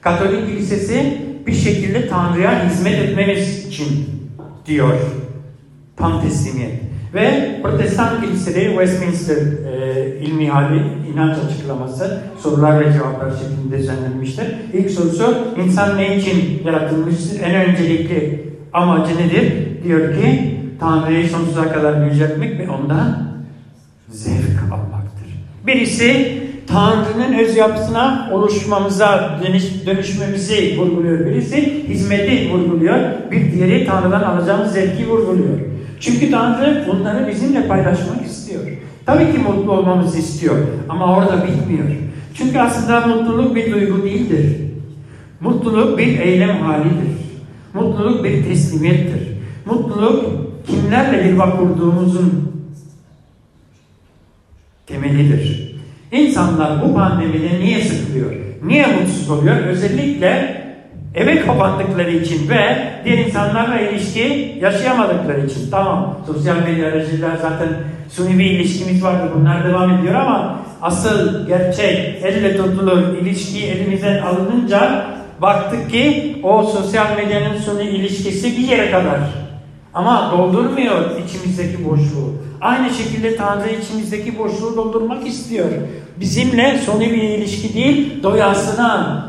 Katolik 0.00 0.46
kilisesi 0.46 1.18
bir 1.46 1.52
şekilde 1.52 2.08
Tanrı'ya 2.08 2.68
hizmet 2.68 2.94
etmemiz 2.94 3.66
için 3.66 3.86
diyor. 4.66 4.96
Tam 6.06 6.22
teslimiyet. 6.22 6.72
Ve 7.14 7.58
Protestan 7.62 8.20
kiliseleri 8.20 8.68
Westminster 8.68 9.36
e, 9.36 10.18
ilmi 10.20 10.50
hali 10.50 10.82
inanç 11.14 11.36
açıklaması 11.46 12.20
sorular 12.42 12.80
ve 12.80 12.92
cevaplar 12.92 13.30
şeklinde 13.30 13.78
düzenlenmiştir. 13.78 14.46
İlk 14.72 14.90
sorusu 14.90 15.34
insan 15.64 15.98
ne 15.98 16.16
için 16.16 16.62
yaratılmıştır? 16.64 17.40
En 17.40 17.54
öncelikli 17.54 18.44
amacı 18.72 19.16
nedir? 19.16 19.52
Diyor 19.84 20.14
ki 20.14 20.60
Tanrı'yı 20.80 21.28
sonsuza 21.28 21.72
kadar 21.72 22.06
yüceltmek 22.06 22.58
ve 22.58 22.70
ondan 22.70 23.28
zevk 24.08 24.62
almaktır. 24.72 25.26
Birisi 25.66 26.42
Tanrı'nın 26.66 27.38
öz 27.38 27.56
yapısına 27.56 28.30
oluşmamıza, 28.32 29.40
dönüş, 29.46 29.86
dönüşmemizi 29.86 30.78
vurguluyor. 30.78 31.26
Birisi 31.26 31.88
hizmeti 31.88 32.52
vurguluyor. 32.52 32.98
Bir 33.30 33.52
diğeri 33.52 33.86
Tanrı'dan 33.86 34.22
alacağımız 34.22 34.72
zevki 34.72 35.08
vurguluyor. 35.08 35.75
Çünkü 36.00 36.30
Tanrı 36.30 36.86
bunları 36.88 37.28
bizimle 37.28 37.68
paylaşmak 37.68 38.26
istiyor. 38.26 38.60
Tabii 39.06 39.32
ki 39.32 39.38
mutlu 39.38 39.72
olmamızı 39.72 40.18
istiyor 40.18 40.56
ama 40.88 41.16
orada 41.16 41.46
bitmiyor. 41.46 41.86
Çünkü 42.34 42.58
aslında 42.58 43.06
mutluluk 43.06 43.56
bir 43.56 43.72
duygu 43.72 44.02
değildir. 44.02 44.56
Mutluluk 45.40 45.98
bir 45.98 46.18
eylem 46.18 46.60
halidir. 46.60 47.16
Mutluluk 47.74 48.24
bir 48.24 48.44
teslimiyettir. 48.44 49.28
Mutluluk 49.66 50.24
kimlerle 50.66 51.24
bir 51.24 51.38
kurduğumuzun 51.38 52.52
temelidir. 54.86 55.76
İnsanlar 56.12 56.82
bu 56.82 56.94
pandemide 56.94 57.60
niye 57.60 57.80
sıkılıyor? 57.80 58.32
Niye 58.62 58.86
mutsuz 58.86 59.30
oluyor? 59.30 59.56
Özellikle 59.56 60.55
eve 61.16 61.40
kapandıkları 61.40 62.10
için 62.10 62.48
ve 62.48 62.92
diğer 63.04 63.18
insanlarla 63.18 63.80
ilişki 63.80 64.58
yaşayamadıkları 64.60 65.46
için. 65.46 65.70
Tamam 65.70 66.18
sosyal 66.26 66.56
medya 66.56 66.88
aracılığıyla 66.88 67.36
zaten 67.42 67.68
suni 68.08 68.38
bir 68.38 68.44
ilişkimiz 68.44 69.04
vardı 69.04 69.30
bunlar 69.38 69.68
devam 69.68 69.98
ediyor 69.98 70.14
ama 70.14 70.58
asıl 70.82 71.46
gerçek 71.46 72.24
elle 72.24 72.56
tutulur 72.56 73.18
ilişki 73.22 73.66
elimizden 73.66 74.22
alınınca 74.22 75.06
baktık 75.42 75.90
ki 75.90 76.36
o 76.42 76.62
sosyal 76.62 77.16
medyanın 77.16 77.58
suni 77.58 77.82
ilişkisi 77.82 78.58
bir 78.58 78.68
yere 78.68 78.90
kadar. 78.90 79.18
Ama 79.94 80.32
doldurmuyor 80.32 80.96
içimizdeki 81.26 81.84
boşluğu. 81.84 82.34
Aynı 82.60 82.90
şekilde 82.90 83.36
Tanrı 83.36 83.68
içimizdeki 83.68 84.38
boşluğu 84.38 84.76
doldurmak 84.76 85.26
istiyor. 85.26 85.66
Bizimle 86.20 86.78
suni 86.78 87.12
bir 87.12 87.22
ilişki 87.22 87.74
değil, 87.74 88.22
doyasına, 88.22 89.24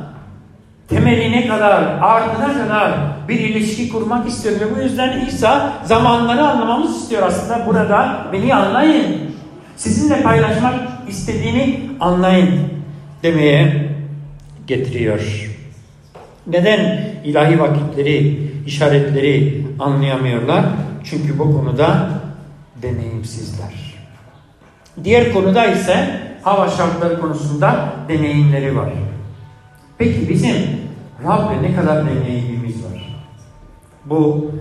temeline 0.88 1.48
kadar, 1.48 1.84
ardına 2.02 2.54
kadar 2.54 2.94
bir 3.28 3.40
ilişki 3.40 3.90
kurmak 3.90 4.28
istiyor. 4.28 4.60
Ve 4.60 4.76
bu 4.76 4.82
yüzden 4.82 5.26
İsa 5.26 5.74
zamanları 5.84 6.48
anlamamız 6.48 6.98
istiyor 6.98 7.24
aslında. 7.24 7.66
Burada 7.68 8.28
beni 8.34 8.56
anlayın. 8.56 9.18
Sizinle 9.76 10.22
paylaşmak 10.22 10.76
istediğini 11.08 11.80
anlayın 12.00 12.60
demeye 13.24 13.90
getiriyor. 14.68 15.50
Neden 16.48 17.02
ilahi 17.24 17.60
vakitleri, 17.60 18.40
işaretleri 18.66 19.66
anlayamıyorlar? 19.80 20.66
Çünkü 21.04 21.40
bu 21.40 21.44
konuda 21.58 22.10
deneyimsizler. 22.82 23.98
Diğer 25.04 25.34
konuda 25.34 25.66
ise 25.66 26.22
hava 26.44 26.70
şartları 26.70 27.22
konusunda 27.22 27.90
deneyimleri 28.10 28.78
var. 28.78 28.90
Peki 29.98 30.30
bizim 30.30 30.56
Rab'le 31.24 31.62
ne 31.62 31.76
kadar 31.76 32.06
deneyimimiz 32.06 32.84
var? 32.84 33.18
Bu 34.06 34.52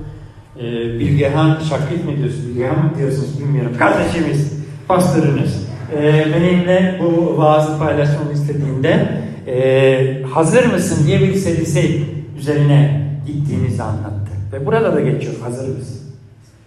e, 0.60 0.62
Bilgehan 0.98 1.58
Şakit 1.68 2.04
mi 2.04 2.16
diyorsunuz? 2.16 2.48
Bilgehan 2.48 2.84
mı 2.84 2.92
diyorsunuz 2.98 3.40
bilmiyorum. 3.40 3.72
Kardeşimiz, 3.78 4.52
pastörünüz. 4.88 5.66
E, 5.96 6.02
benimle 6.34 7.00
bu 7.02 7.38
vaazı 7.38 7.78
paylaşmamı 7.78 8.32
istediğinde 8.32 9.08
e, 9.46 10.22
hazır 10.22 10.72
mısın 10.72 11.06
diye 11.06 11.20
bir 11.20 11.34
serisi 11.34 12.04
üzerine 12.38 13.06
gittiğinizi 13.26 13.82
anlattı. 13.82 14.30
Ve 14.52 14.66
burada 14.66 14.94
da 14.94 15.00
geçiyor 15.00 15.34
hazır 15.42 15.68
mısın? 15.68 16.00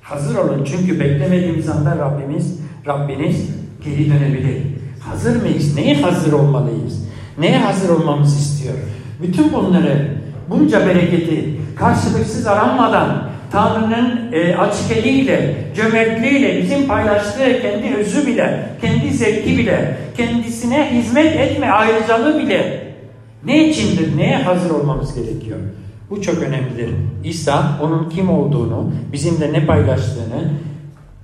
Hazır 0.01 0.35
olun 0.35 0.63
çünkü 0.63 0.99
beklemediğimiz 0.99 1.69
anda 1.69 1.97
Rabbimiz, 1.97 2.59
Rabbiniz 2.87 3.49
geri 3.85 4.09
dönebilir. 4.09 4.61
Hazır 4.99 5.41
mıyız? 5.41 5.75
Neye 5.75 6.01
hazır 6.01 6.33
olmalıyız? 6.33 6.98
Neye 7.39 7.57
hazır 7.57 7.89
olmamızı 7.89 8.39
istiyor? 8.39 8.73
Bütün 9.21 9.53
bunları, 9.53 10.17
bunca 10.49 10.87
bereketi 10.87 11.59
karşılıksız 11.75 12.47
aranmadan 12.47 13.29
Tanrı'nın 13.51 14.31
e, 14.33 14.55
açık 14.55 14.97
eliyle, 14.97 15.65
cömertliğiyle, 15.75 16.61
bizim 16.63 16.87
paylaştığı 16.87 17.61
kendi 17.61 17.95
özü 17.95 18.27
bile, 18.27 18.69
kendi 18.81 19.13
zevki 19.13 19.57
bile, 19.57 19.97
kendisine 20.17 20.89
hizmet 20.93 21.35
etme 21.35 21.71
ayrıcalığı 21.71 22.39
bile 22.39 22.87
ne 23.45 23.69
içindir, 23.69 24.17
neye 24.17 24.37
hazır 24.37 24.69
olmamız 24.69 25.15
gerekiyor? 25.15 25.57
Bu 26.09 26.21
çok 26.21 26.37
önemlidir. 26.37 26.89
İsa 27.23 27.79
onun 27.83 28.09
kim 28.09 28.29
olduğunu, 28.29 28.91
bizimle 29.13 29.53
ne 29.53 29.65
paylaştığını, 29.65 30.51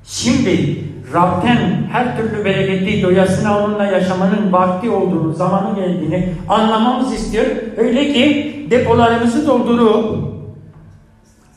şimdi 0.05 0.79
Rab'den 1.14 1.88
her 1.92 2.18
türlü 2.18 2.46
bereketi 2.46 3.04
doyasına 3.04 3.60
onunla 3.60 3.86
yaşamanın 3.86 4.52
vakti 4.54 4.90
olduğunu, 4.90 5.34
zamanı 5.34 5.76
geldiğini 5.76 6.30
anlamamız 6.50 7.14
istiyor. 7.14 7.46
Öyle 7.78 8.14
ki 8.14 8.56
depolarımızı 8.72 9.48
doldurup 9.48 10.36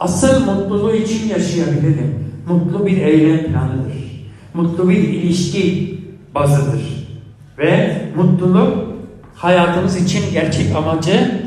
asıl 0.00 0.44
mutluluğu 0.44 0.94
için 0.94 1.28
yaşayabilelim. 1.28 2.28
Mutlu 2.48 2.86
bir 2.86 2.96
eylem 2.96 3.38
planıdır. 3.38 4.26
Mutlu 4.54 4.88
bir 4.88 4.98
ilişki 4.98 5.98
bazıdır. 6.34 7.08
Ve 7.58 8.02
mutluluk 8.16 8.88
hayatımız 9.34 9.96
için 9.96 10.32
gerçek 10.32 10.76
amacı 10.76 11.42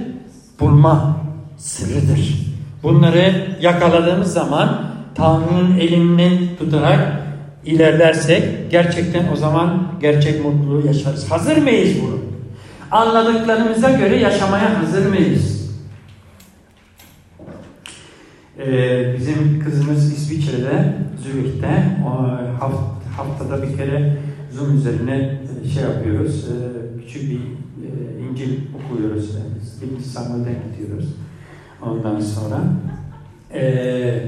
bulma 0.59 1.17
sırrıdır. 1.57 2.51
Bunları 2.83 3.33
yakaladığımız 3.61 4.33
zaman 4.33 4.81
Tanrı'nın 5.15 5.79
elinden 5.79 6.31
tutarak 6.59 7.20
ilerlersek 7.65 8.71
gerçekten 8.71 9.31
o 9.33 9.35
zaman 9.35 9.93
gerçek 10.01 10.45
mutluluğu 10.45 10.87
yaşarız. 10.87 11.31
Hazır 11.31 11.57
mıyız 11.57 11.97
bunu? 12.01 12.19
Anladıklarımıza 12.91 13.91
göre 13.91 14.15
yaşamaya 14.15 14.79
hazır 14.79 15.05
mıyız? 15.05 15.71
Ee, 18.59 19.15
bizim 19.17 19.61
kızımız 19.63 20.13
İsviçre'de, 20.13 20.93
Zürih'te 21.23 21.97
haftada 23.17 23.63
bir 23.63 23.77
kere 23.77 24.17
Zoom 24.51 24.77
üzerine 24.77 25.39
şey 25.73 25.83
yapıyoruz. 25.83 26.45
Küçük 26.99 27.29
bir 27.29 27.39
İncil 28.29 28.57
okuyoruz. 28.75 29.37
Birinci 29.81 30.03
Samuel'den 30.03 30.55
gidiyoruz. 30.71 31.05
Ondan 31.81 32.19
sonra 32.19 32.63
ee, 33.53 34.23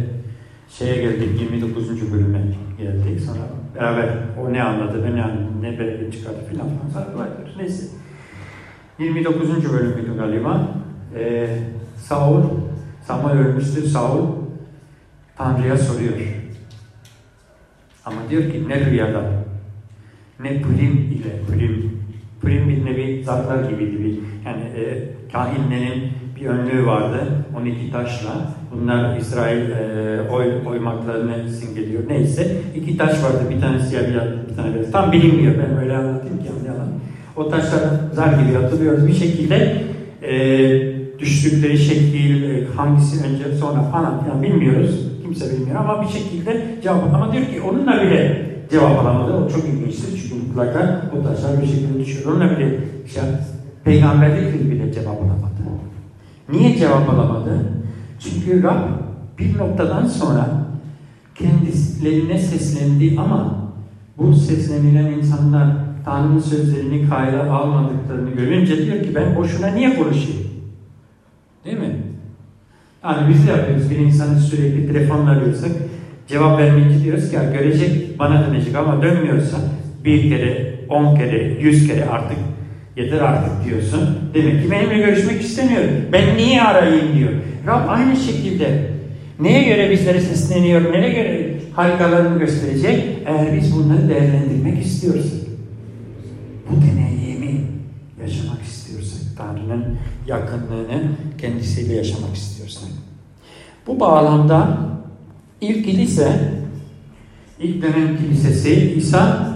şeye 0.69 1.02
geldik 1.02 1.41
29. 1.41 2.12
bölüme 2.13 2.41
geldik. 2.78 3.20
Sonra 3.20 3.40
beraber 3.76 4.10
o 4.42 4.54
ne 4.54 4.64
anladı 4.64 5.04
ve 5.04 5.16
ne, 5.16 5.26
ne 5.62 5.80
bereket 5.80 6.14
çıkardı 6.14 6.40
filan 6.50 6.68
falan 6.68 6.90
sarılar. 7.06 7.30
Neyse. 7.58 7.88
29. 9.00 9.74
bölümüydü 9.74 10.18
galiba. 10.18 10.68
Ee, 11.16 11.58
Saul, 11.98 12.44
Samuel 13.02 13.38
ölmüştü. 13.38 13.82
Saul 13.82 14.28
Tanrı'ya 15.38 15.78
soruyor. 15.78 16.14
Ama 18.06 18.18
diyor 18.30 18.52
ki 18.52 18.70
ne 18.70 18.86
rüyada 18.86 19.24
ne 20.40 20.62
prim 20.62 20.94
ile 21.12 21.42
prim. 21.50 22.04
Prim 22.42 22.70
bir 22.70 22.86
nevi 22.86 23.24
zartlar 23.24 23.70
gibiydi. 23.70 24.04
Bir, 24.04 24.20
yani 24.46 24.62
e, 24.62 25.10
kahinlerin 25.32 26.12
bir 26.44 26.48
önlüğü 26.48 26.86
vardı. 26.86 27.18
12 27.58 27.92
taşla. 27.92 28.30
Bunlar 28.72 29.18
İsrail 29.18 29.72
e, 29.72 30.22
oy, 30.32 30.46
oymaklarını 30.68 31.50
simgeliyor. 31.50 32.10
Neyse. 32.10 32.58
iki 32.76 32.98
taş 32.98 33.24
vardı. 33.24 33.44
Bir 33.50 33.62
tane 33.62 33.80
siyah 33.80 34.02
bir 34.02 34.56
tane 34.56 34.76
beyaz. 34.76 34.92
Tam 34.92 35.12
bilinmiyor. 35.12 35.54
Ben 35.58 35.84
öyle 35.84 35.98
anlatayım 35.98 36.38
ki 36.38 36.44
yalan. 36.68 36.88
O 37.36 37.50
taşlar 37.50 37.80
zar 38.14 38.28
gibi 38.28 38.58
atılıyoruz. 38.58 39.08
Bir 39.08 39.14
şekilde 39.14 39.84
e, 40.22 40.40
düştükleri 41.20 41.78
şekil, 41.78 42.44
e, 42.44 42.66
hangisi 42.66 43.28
önce 43.28 43.58
sonra 43.58 43.82
falan 43.82 44.24
filan 44.24 44.44
bilmiyoruz. 44.44 45.00
Kimse 45.24 45.46
bilmiyor 45.52 45.80
ama 45.80 46.02
bir 46.02 46.08
şekilde 46.08 46.66
cevap 46.84 47.14
ama 47.14 47.34
diyor 47.34 47.46
ki 47.46 47.62
onunla 47.62 48.02
bile 48.02 48.46
cevap 48.72 49.00
alamadı. 49.00 49.34
O 49.34 49.50
çok 49.50 49.66
ilginçtir 49.66 50.22
çünkü 50.22 50.48
mutlaka 50.48 51.02
o 51.20 51.24
taşlar 51.24 51.62
bir 51.62 51.68
şekilde 51.68 52.00
düşüyor. 52.00 52.32
Onunla 52.32 52.58
bile 52.58 52.70
şey, 53.14 53.24
peygamberlik 53.84 54.72
bile 54.72 54.94
cevap 54.94 55.22
alamadı. 55.22 55.53
Niye 56.54 56.78
cevap 56.78 57.10
alamadı? 57.10 57.60
Çünkü 58.20 58.63
Rab 58.63 58.80
bir 59.39 59.58
noktadan 59.58 60.06
sonra 60.06 60.50
kendilerine 61.36 62.39
seslendi 62.39 63.16
ama 63.20 63.56
bu 64.18 64.34
seslenilen 64.34 65.12
insanlar 65.12 65.68
Tanrı'nın 66.06 66.39
sözlerini 66.39 67.10
kayda 67.10 67.52
almadıklarını 67.52 68.30
görünce 68.30 68.86
diyor 68.86 69.04
ki 69.04 69.16
ben 69.16 69.36
boşuna 69.36 69.68
niye 69.68 69.96
konuşayım? 69.96 70.48
Değil 71.66 71.78
mi? 71.78 71.98
Yani 73.04 73.30
biz 73.30 73.48
de 73.48 73.52
yapıyoruz. 73.52 73.89
Bir 73.89 73.98
insanı 73.98 74.39
sürekli 74.39 74.88
telefonla 74.88 75.30
arıyorsak 75.30 75.72
cevap 76.28 76.60
vermek 76.60 77.04
diyoruz 77.04 77.32
ki 77.32 77.38
görecek 77.54 78.20
bana 78.20 78.48
dönecek 78.48 78.76
ama 78.76 79.02
dönmüyorsa 79.02 79.58
bir 80.06 80.30
kere, 80.30 80.80
on 80.89 81.16
kere, 81.16 81.60
yüz 81.60 81.88
kere 81.88 82.06
artık 82.06 82.38
Yeter 82.98 83.20
artık 83.20 83.66
diyorsun. 83.66 84.20
Demek 84.34 84.64
ki 84.64 84.72
benimle 84.72 84.98
görüşmek 84.98 85.42
istemiyor. 85.42 85.84
Ben 86.12 86.38
niye 86.38 86.62
arayayım 86.62 87.18
diyor. 87.18 87.32
Rab 87.68 87.90
aynı 87.90 88.18
şekilde 88.18 88.92
neye 89.40 89.64
göre 89.64 89.92
bizlere 89.92 90.22
sesleniyor, 90.22 90.94
neye 90.94 91.10
göre 91.14 91.56
harikalarını 91.76 92.40
gösterecek? 92.40 93.04
Eğer 93.26 93.56
biz 93.56 93.76
bunları 93.76 94.10
değerlendirmek 94.10 94.86
istiyorsak, 94.86 95.40
bu 96.70 96.76
deneyimi 96.82 97.62
yaşamak 98.22 98.62
istiyorsak, 98.64 99.22
Tanrı'nın 99.38 99.98
yakınlığını 100.28 101.02
kendisiyle 101.42 101.94
yaşamak 101.94 102.36
istiyorsak. 102.36 102.90
Bu 103.88 104.00
bağlamda 104.00 104.78
ilk 105.62 105.86
kilise, 105.86 106.40
ilk 107.60 107.82
dönem 107.82 108.18
kilisesi 108.18 108.94
İsa 108.98 109.53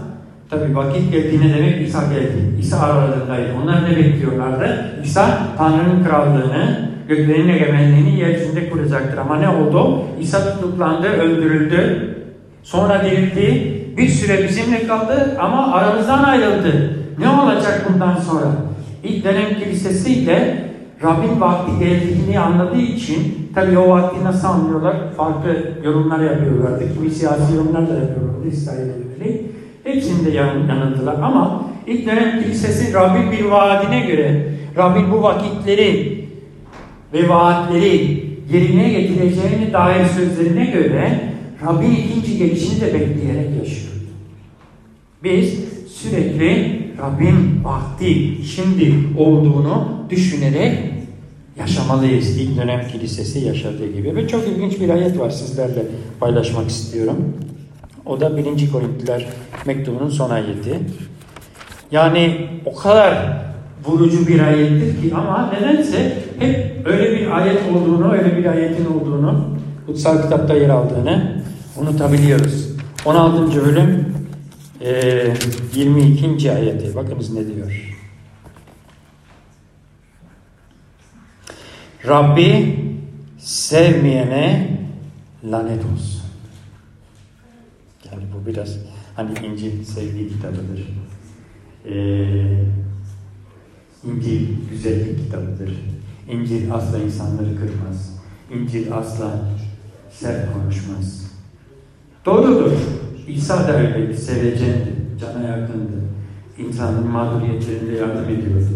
Tabi 0.50 0.76
vakit 0.76 1.12
geldiğine 1.12 1.54
demek 1.54 1.88
İsa 1.88 2.02
geldi. 2.02 2.54
İsa 2.60 2.78
aralarındaydı. 2.78 3.48
Onlar 3.62 3.90
ne 3.90 3.96
bekliyorlardı? 3.96 4.94
İsa 5.04 5.38
Tanrı'nın 5.58 6.04
krallığını, 6.04 6.88
göklerin 7.08 7.48
egemenliğini 7.48 8.20
yeryüzünde 8.20 8.70
kuracaktır. 8.70 9.18
Ama 9.18 9.36
ne 9.36 9.48
oldu? 9.48 10.02
İsa 10.20 10.54
tutuklandı, 10.54 11.06
öldürüldü. 11.06 12.14
Sonra 12.62 13.04
dirildi. 13.04 13.74
Bir 13.96 14.08
süre 14.08 14.48
bizimle 14.48 14.86
kaldı 14.86 15.36
ama 15.40 15.72
aramızdan 15.72 16.24
ayrıldı. 16.24 16.96
Ne 17.18 17.28
olacak 17.28 17.86
bundan 17.88 18.16
sonra? 18.16 18.46
İlk 19.04 19.24
dönem 19.24 19.48
kilisesiyle 19.58 20.64
Rabbin 21.02 21.40
vakti 21.40 21.78
geldiğini 21.78 22.40
anladığı 22.40 22.80
için 22.80 23.50
tabi 23.54 23.78
o 23.78 23.90
vakti 23.90 24.24
nasıl 24.24 24.48
anlıyorlar? 24.48 24.96
Farklı 25.16 25.56
yorumlar 25.84 26.20
yapıyorlardı. 26.20 26.94
Kimi 26.94 27.10
siyasi 27.10 27.54
yorumlar 27.54 27.88
da 27.88 27.94
yapıyorlardı 27.94 28.48
İsrail'e 28.48 28.82
yönelik. 28.82 29.58
Hepsinde 29.84 30.30
yanıldılar 30.30 31.14
ama 31.14 31.68
dönem 32.06 32.42
kilisesi 32.42 32.94
Rabbin 32.94 33.32
bir 33.32 33.44
vaadine 33.44 34.06
göre 34.06 34.52
Rabbin 34.76 35.12
bu 35.12 35.22
vakitleri 35.22 36.24
ve 37.12 37.28
vaatleri 37.28 38.24
yerine 38.52 38.88
getireceğini 38.88 39.72
dair 39.72 40.06
sözlerine 40.06 40.66
göre 40.66 41.20
Rabbin 41.66 41.90
ikinci 41.90 42.38
gelişini 42.38 42.80
de 42.80 42.86
bekleyerek 42.86 43.56
yaşıyordu. 43.58 43.98
Biz 45.24 45.54
sürekli 45.88 46.78
Rabbin 46.98 47.64
vakti 47.64 48.44
şimdi 48.54 48.94
olduğunu 49.18 49.88
düşünerek 50.10 50.78
yaşamalıyız. 51.58 52.38
İlk 52.40 52.56
dönem 52.56 52.88
kilisesi 52.92 53.38
yaşadığı 53.38 53.92
gibi. 53.92 54.16
Ve 54.16 54.28
çok 54.28 54.48
ilginç 54.48 54.80
bir 54.80 54.88
ayet 54.88 55.18
var 55.18 55.30
sizlerle 55.30 55.86
paylaşmak 56.20 56.68
istiyorum. 56.68 57.34
O 58.08 58.20
da 58.20 58.36
1. 58.36 58.70
Korintliler 58.72 59.26
mektubunun 59.66 60.08
son 60.08 60.30
ayeti. 60.30 60.80
Yani 61.90 62.48
o 62.64 62.74
kadar 62.74 63.38
vurucu 63.84 64.26
bir 64.26 64.40
ayettir 64.40 65.02
ki 65.02 65.14
ama 65.14 65.52
nedense 65.52 66.12
hep 66.38 66.86
öyle 66.86 67.12
bir 67.12 67.36
ayet 67.36 67.60
olduğunu, 67.72 68.12
öyle 68.12 68.36
bir 68.36 68.44
ayetin 68.44 68.86
olduğunu, 68.86 69.56
kutsal 69.86 70.22
kitapta 70.22 70.54
yer 70.54 70.68
aldığını 70.68 71.42
unutabiliyoruz. 71.76 72.68
16. 73.04 73.64
bölüm 73.66 74.14
e, 74.80 75.34
22. 75.74 76.52
ayeti. 76.52 76.96
Bakınız 76.96 77.34
ne 77.34 77.46
diyor. 77.46 77.96
Rabbi 82.08 82.78
sevmeyene 83.38 84.78
lanet 85.44 85.84
olsun. 85.84 86.27
Yani 88.12 88.22
bu 88.34 88.46
biraz 88.46 88.76
hani 89.16 89.30
İncil 89.46 89.84
sevdiği 89.84 90.28
kitabıdır. 90.28 90.88
Ee, 91.88 92.64
İncil 94.04 94.46
güzellik 94.70 95.18
kitabıdır. 95.24 95.70
İncil 96.30 96.74
asla 96.74 96.98
insanları 96.98 97.56
kırmaz. 97.56 98.20
İncil 98.54 98.92
asla 98.92 99.40
sert 100.10 100.52
konuşmaz. 100.52 101.32
Doğrudur. 102.26 102.72
İsa 103.28 103.68
da 103.68 103.78
öyle 103.78 104.08
bir 104.08 104.14
sevecendi, 104.14 104.94
cana 105.20 105.48
yakındı. 105.48 105.98
İnsanın 106.58 107.06
mağduriyetlerinde 107.06 107.92
yardım 107.92 108.24
ediyordu. 108.24 108.66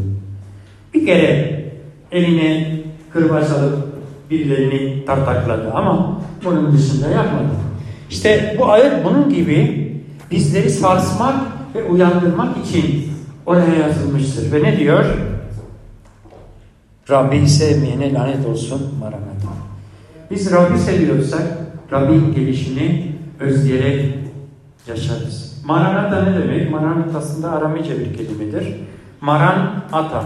Bir 0.95 1.07
kere 1.07 1.65
eline 2.13 2.81
kırbaç 3.13 3.51
alıp 3.51 3.79
birilerini 4.31 5.05
tartakladı 5.05 5.73
ama 5.73 6.21
bunun 6.45 6.77
dışında 6.77 7.09
yapmadı. 7.09 7.62
İşte 8.13 8.57
bu 8.59 8.71
ayet 8.71 9.05
bunun 9.05 9.31
gibi 9.31 9.93
bizleri 10.31 10.71
sarsmak 10.71 11.35
ve 11.75 11.85
uyandırmak 11.85 12.67
için 12.67 13.13
oraya 13.47 13.75
yazılmıştır. 13.75 14.53
Ve 14.53 14.63
ne 14.63 14.79
diyor? 14.79 15.05
Rabbi 17.11 17.49
sevmeyene 17.49 18.13
lanet 18.13 18.47
olsun 18.47 18.95
maranata. 19.01 19.49
Biz 20.31 20.53
Rabbi 20.53 20.79
seviyorsak 20.79 21.43
Rabbin 21.93 22.35
gelişini 22.35 23.13
özleyerek 23.41 24.15
yaşarız. 24.89 25.63
Maranata 25.65 26.23
ne 26.23 26.39
demek? 26.39 26.71
Maranata 26.71 27.19
aslında 27.19 27.53
Aramice 27.53 28.01
bir 28.01 28.17
kelimedir. 28.17 28.77
Maran 29.21 29.85
ata, 29.93 30.25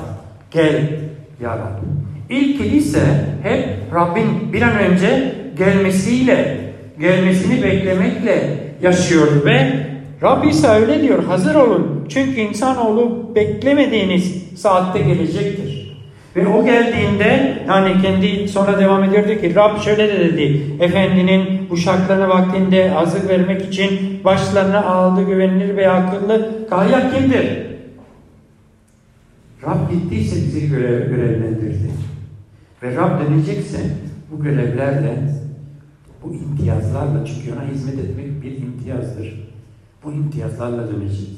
gel 0.51 1.01
ya 1.40 1.59
Rabbi. 1.59 1.87
İlk 2.31 2.59
kilise 2.59 3.27
hep 3.42 3.94
Rabbin 3.94 4.53
bir 4.53 4.62
an 4.62 4.79
önce 4.79 5.35
gelmesiyle, 5.59 6.65
gelmesini 7.00 7.62
beklemekle 7.62 8.59
yaşıyordu 8.82 9.42
ve 9.44 9.87
Rabbi 10.22 10.48
ise 10.48 10.68
öyle 10.68 11.02
diyor, 11.02 11.24
hazır 11.24 11.54
olun. 11.54 12.06
Çünkü 12.09 12.40
insanoğlu 12.40 13.35
beklemediğiniz 13.35 14.44
saatte 14.56 14.98
gelecektir. 14.98 15.96
Ve 16.37 16.46
o 16.46 16.64
geldiğinde 16.64 17.59
yani 17.68 18.02
kendi 18.02 18.48
sonra 18.48 18.78
devam 18.80 19.04
ediyordu 19.04 19.40
ki 19.40 19.54
Rab 19.54 19.80
şöyle 19.80 20.09
de 20.09 20.20
dedi. 20.20 20.62
Efendinin 20.80 21.68
bu 21.70 21.76
şartlarına 21.76 22.28
vaktinde 22.28 22.88
hazır 22.88 23.28
vermek 23.28 23.62
için 23.64 24.20
başlarına 24.24 24.85
aldı 24.85 25.22
güvenilir 25.22 25.76
ve 25.76 25.90
akıllı 25.90 26.68
kaya 26.70 27.11
kimdir? 27.11 27.66
Rab 29.62 29.90
gittiyse 29.90 30.37
bizi 30.37 30.68
görev, 30.70 31.09
görevlendirdi. 31.09 31.90
Ve 32.82 32.96
Rab 32.96 33.20
dönecekse 33.20 33.78
bu 34.30 34.42
görevlerle, 34.44 35.14
bu 36.26 36.34
imtiyazlarla 36.34 37.26
çünkü 37.26 37.52
ona 37.52 37.74
hizmet 37.74 37.98
etmek 37.98 38.42
bir 38.42 38.58
imtiyazdır. 38.58 39.46
Bu 40.04 40.12
imtiyazlarla 40.12 40.92
dönecek. 40.92 41.28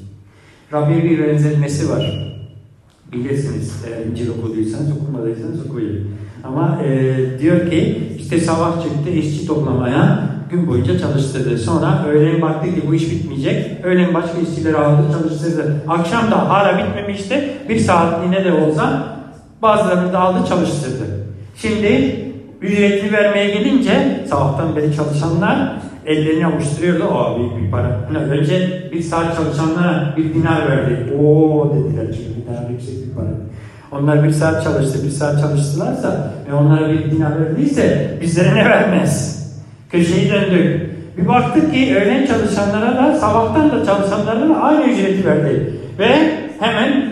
Rabbi 0.73 1.03
bir 1.03 1.27
benzetmesi 1.27 1.89
var. 1.89 2.35
Bilirsiniz 3.11 3.85
eğer 3.87 4.05
İncil 4.05 4.29
okuduysanız 4.29 4.91
okumadıysanız 4.91 5.65
okuyun. 5.65 6.07
Ama 6.43 6.81
e, 6.83 7.15
diyor 7.39 7.69
ki 7.69 7.97
işte 8.19 8.39
sabah 8.39 8.83
çıktı 8.83 9.09
işçi 9.09 9.47
toplamaya 9.47 10.29
gün 10.51 10.67
boyunca 10.67 10.99
çalıştırdı. 10.99 11.57
Sonra 11.57 12.05
öğlen 12.07 12.41
baktı 12.41 12.75
ki 12.75 12.81
bu 12.87 12.95
iş 12.95 13.11
bitmeyecek. 13.11 13.85
Öğlen 13.85 14.13
başka 14.13 14.39
işçileri 14.39 14.77
aldı 14.77 15.01
çalıştırdı. 15.11 15.83
Akşam 15.87 16.31
da 16.31 16.49
hala 16.49 16.77
bitmemişti. 16.77 17.49
Bir 17.69 17.79
saatliğine 17.79 18.45
de 18.45 18.53
olsa 18.53 19.15
bazılarını 19.61 20.13
da 20.13 20.19
aldı 20.19 20.49
çalıştırdı. 20.49 21.03
Şimdi 21.55 22.15
ücretini 22.61 23.13
vermeye 23.13 23.51
gelince 23.51 24.25
sabahtan 24.29 24.75
beri 24.75 24.95
çalışanlar 24.95 25.77
ellerini 26.05 26.45
avuşturuyordu. 26.45 27.03
Aa 27.03 27.39
büyük 27.39 27.57
bir 27.57 27.71
para. 27.71 27.99
Yani 28.15 28.31
önce 28.31 28.83
bir 28.91 29.01
saat 29.01 29.37
çalışanlara 29.37 30.13
bir 30.17 30.33
dinar 30.33 30.69
verdi. 30.71 31.13
Oo 31.13 31.73
dediler 31.75 32.05
çünkü 32.05 32.47
dinar 32.47 32.69
yüksek 32.69 32.95
bir 33.07 33.15
para. 33.15 33.29
Onlar 33.91 34.23
bir 34.23 34.31
saat 34.31 34.63
çalıştı, 34.63 34.99
bir 35.05 35.09
saat 35.09 35.41
çalıştılarsa 35.41 36.33
ve 36.49 36.53
onlara 36.53 36.89
bir 36.89 37.11
dinar 37.11 37.45
verdiyse 37.45 38.17
bizlere 38.21 38.55
ne 38.55 38.65
vermez? 38.65 39.39
Köşeyi 39.91 40.31
döndük. 40.31 40.89
Bir 41.17 41.27
baktık 41.27 41.73
ki 41.73 41.95
öğlen 41.95 42.25
çalışanlara 42.25 42.95
da 42.95 43.15
sabahtan 43.15 43.71
da 43.71 43.85
çalışanlara 43.85 44.49
da 44.49 44.61
aynı 44.61 44.83
ücreti 44.83 45.25
verdi. 45.25 45.73
Ve 45.99 46.09
hemen 46.59 47.08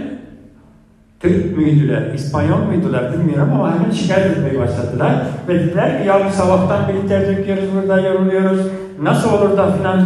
Türk 1.20 1.58
müydüler, 1.58 2.14
İspanyol 2.14 2.58
muydular 2.58 3.14
bilmiyorum 3.14 3.50
ama 3.54 3.76
hemen 3.76 3.92
şikayet 3.92 4.26
etmeye 4.26 4.60
başladılar. 4.60 5.14
Ve 5.48 5.60
dediler 5.60 6.02
ki 6.02 6.08
ya 6.08 6.22
biz 6.28 6.36
sabahtan 6.36 6.88
beri 6.88 7.08
ter 7.08 7.28
döküyoruz 7.28 7.64
burada 7.76 8.02
yoruluyoruz. 8.02 8.68
Nasıl 9.02 9.34
olur 9.34 9.58
da 9.58 9.72
filan 9.72 10.06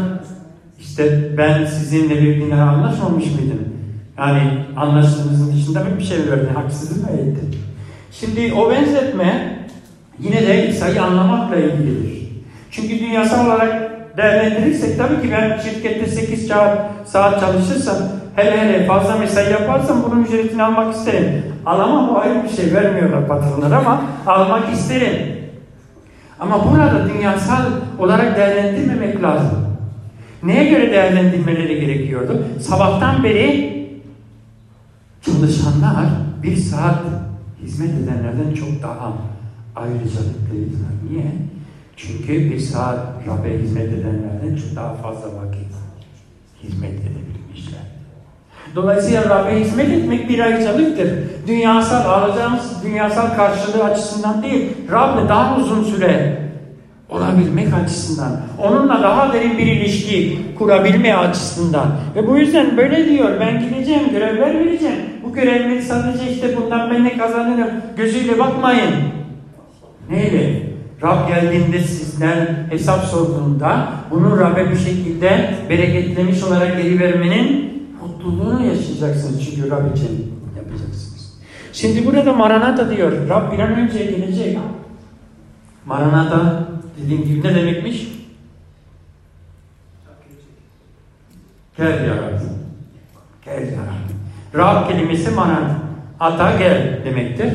işte 0.80 1.30
ben 1.38 1.66
sizinle 1.66 2.22
bir 2.22 2.42
dinar 2.42 2.68
anlaşmamış 2.68 3.26
mıydım? 3.26 3.60
Yani 4.18 4.42
anlaştığımızın 4.76 5.54
dışında 5.54 5.84
bir 6.00 6.04
şey 6.04 6.18
verdi. 6.18 6.50
Haksızlık 6.54 7.04
mı 7.04 7.18
etti? 7.18 7.58
Şimdi 8.12 8.54
o 8.54 8.72
benzetme 8.72 9.60
yine 10.20 10.48
de 10.48 10.68
İsa'yı 10.68 11.04
anlamakla 11.04 11.56
ilgilidir. 11.56 12.32
Çünkü 12.72 13.00
dünyasal 13.00 13.46
olarak 13.46 13.92
değerlendirirsek 14.18 14.98
tabii 14.98 15.22
ki 15.22 15.32
ben 15.32 15.60
şirkette 15.60 16.08
8 16.08 16.48
saat, 16.48 16.92
saat 17.06 17.40
çalışırsam 17.40 17.98
hele 18.36 18.62
hele 18.62 18.86
fazla 18.86 19.18
mesai 19.18 19.52
yaparsam 19.52 20.04
bunun 20.04 20.24
ücretini 20.24 20.64
almak 20.64 20.96
isterim. 20.96 21.44
Alamam 21.66 22.10
o 22.10 22.18
ayrı 22.18 22.44
bir 22.44 22.50
şey 22.50 22.74
vermiyorlar 22.74 23.28
patronlar 23.28 23.72
ama 23.72 24.02
almak 24.28 24.74
isterim. 24.74 25.42
Ama 26.40 26.72
burada 26.72 27.10
dünyasal 27.10 27.64
olarak 28.00 28.38
değerlendirmemek 28.38 29.24
lazım. 29.24 29.72
Neye 30.44 30.70
göre 30.70 30.92
değerlendirmeleri 30.92 31.80
gerekiyordu? 31.80 32.46
Sabahtan 32.62 33.24
beri 33.24 33.72
çalışanlar 35.22 36.06
bir 36.44 36.56
saat 36.56 37.00
hizmet 37.64 37.90
edenlerden 37.90 38.54
çok 38.54 38.84
daha 38.84 39.14
ayrıcalıklıydılar. 39.76 40.92
Niye? 41.10 41.32
Çünkü 41.98 42.52
bir 42.52 42.60
saat 42.60 43.00
Rab'be 43.28 43.60
hizmet 43.60 43.94
edenlerden 43.94 44.56
çok 44.56 44.76
daha 44.76 44.94
fazla 44.94 45.28
vakit 45.28 45.68
hizmet 46.64 46.94
edebilmişler. 46.94 47.31
Dolayısıyla 48.76 49.30
Rab'be 49.30 49.60
hizmet 49.60 49.90
etmek 49.90 50.30
bir 50.30 50.40
ayrıcalıktır. 50.40 51.10
Dünyasal 51.48 52.06
alacağımız 52.06 52.84
dünyasal 52.84 53.36
karşılığı 53.36 53.84
açısından 53.84 54.44
değil, 54.44 54.66
Rab'le 54.92 55.30
daha 55.30 55.58
uzun 55.58 55.84
süre 55.84 56.42
olabilmek 57.10 57.68
açısından, 57.84 58.42
onunla 58.60 59.04
daha 59.04 59.34
derin 59.34 59.58
bir 59.58 59.68
ilişki 59.68 60.40
kurabilme 60.58 61.14
açısından. 61.14 61.88
Ve 62.16 62.28
bu 62.28 62.38
yüzden 62.38 62.78
böyle 62.78 63.10
diyor, 63.10 63.30
ben 63.40 63.60
gideceğim, 63.60 64.12
görevler 64.12 64.60
vereceğim. 64.60 65.00
Bu 65.24 65.34
görevleri 65.34 65.84
sadece 65.84 66.32
işte 66.32 66.58
bundan 66.58 66.92
ben 66.92 67.04
ne 67.04 67.18
kazanırım 67.18 67.70
gözüyle 67.98 68.40
bakmayın. 68.40 68.92
Neyle? 70.10 70.72
Rab 71.04 71.28
geldiğinde 71.28 71.80
sizden 71.80 72.68
hesap 72.70 73.04
sorduğunda 73.04 73.88
bunu 74.12 74.40
Rab'be 74.40 74.72
bir 74.72 74.78
şekilde 74.78 75.50
bereketlemiş 75.70 76.44
olarak 76.44 76.84
geri 76.84 77.00
vermenin 77.00 77.71
mutluluğunu 78.26 78.66
yaşayacaksınız. 78.66 79.46
Çünkü 79.46 79.72
Rab 79.72 79.96
için 79.96 80.34
yapacaksınız. 80.58 81.40
Şimdi 81.74 82.06
burada 82.06 82.34
Maranata 82.34 82.90
diyor. 82.90 83.30
Rab 83.30 83.52
bir 83.52 83.60
an 83.60 83.76
önce 83.76 84.06
gelecek. 84.06 84.58
Maranata 85.86 86.68
dediğim 86.98 87.24
gibi 87.24 87.48
ne 87.48 87.56
demekmiş? 87.56 88.08
Gel 91.78 92.06
ya. 92.06 92.42
Gel 93.46 93.62
ya 93.62 93.80
Rab. 93.82 94.58
Rab 94.58 94.88
kelimesi 94.90 95.32
maran. 95.32 95.80
Ata 96.20 96.58
gel 96.58 97.00
demektir. 97.06 97.54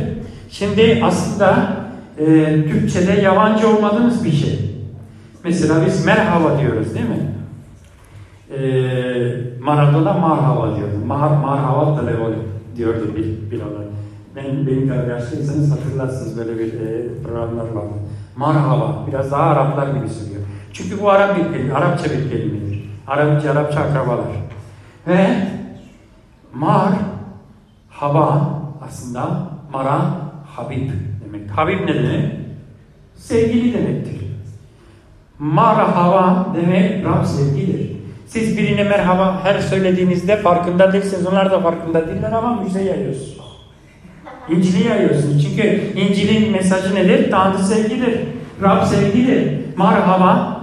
Şimdi 0.50 1.00
aslında 1.04 1.76
e, 2.18 2.24
Türkçe'de 2.70 3.12
yabancı 3.12 3.68
olmadığımız 3.68 4.24
bir 4.24 4.32
şey. 4.32 4.58
Mesela 5.44 5.86
biz 5.86 6.06
merhaba 6.06 6.60
diyoruz 6.60 6.94
değil 6.94 7.08
mi? 7.08 7.35
E, 8.50 8.58
Maradona 9.60 10.12
marhaba 10.12 10.76
diyordu. 10.76 11.04
Mar, 11.06 11.30
marhaba 11.30 12.00
televole 12.00 12.36
diyordu 12.76 13.12
bir, 13.16 13.50
bir 13.50 13.62
olay. 13.62 13.86
Ben, 14.36 14.66
benim 14.66 14.88
kadar 14.88 15.08
yaşlıysanız 15.08 15.72
hatırlarsınız 15.72 16.38
böyle 16.38 16.58
bir 16.58 16.72
e, 16.72 17.22
programlar 17.22 17.68
vardı. 17.68 17.94
Marhaba, 18.36 19.04
biraz 19.06 19.32
daha 19.32 19.42
Araplar 19.42 19.88
gibi 19.88 20.08
söylüyor. 20.08 20.42
Çünkü 20.72 21.02
bu 21.02 21.10
Arap 21.10 21.36
bir 21.36 21.52
kelime, 21.52 21.74
Arapça 21.74 22.04
bir 22.04 22.30
kelimedir. 22.30 22.90
Arapça, 23.06 23.50
Arapça 23.50 23.80
akrabalar. 23.80 24.26
Ve 25.06 25.48
mar, 26.54 26.92
hava 27.90 28.60
aslında 28.88 29.50
mara, 29.72 30.00
habib 30.56 30.90
demek. 31.24 31.50
Habib 31.50 31.80
ne 31.80 31.94
demek? 31.94 32.32
Sevgili 33.14 33.72
demektir. 33.72 34.16
Marhaba 35.38 36.46
demek 36.54 37.04
Rab 37.04 37.24
sevgidir. 37.24 37.95
Siz 38.26 38.58
birine 38.58 38.84
merhaba 38.84 39.40
her 39.44 39.60
söylediğinizde 39.60 40.36
farkında 40.36 40.92
değilsiniz. 40.92 41.26
Onlar 41.26 41.50
da 41.50 41.60
farkında 41.60 42.08
değiller 42.08 42.32
ama 42.32 42.62
müjde 42.62 42.80
yayıyorsunuz. 42.80 43.40
İncil'i 44.48 44.88
yayıyorsunuz. 44.88 45.42
Çünkü 45.42 45.80
İncil'in 46.00 46.52
mesajı 46.52 46.94
nedir? 46.94 47.30
Tanrı 47.30 47.58
sevgidir. 47.58 48.18
Rab 48.62 48.84
sevgidir. 48.84 49.52
Marhaba 49.76 50.60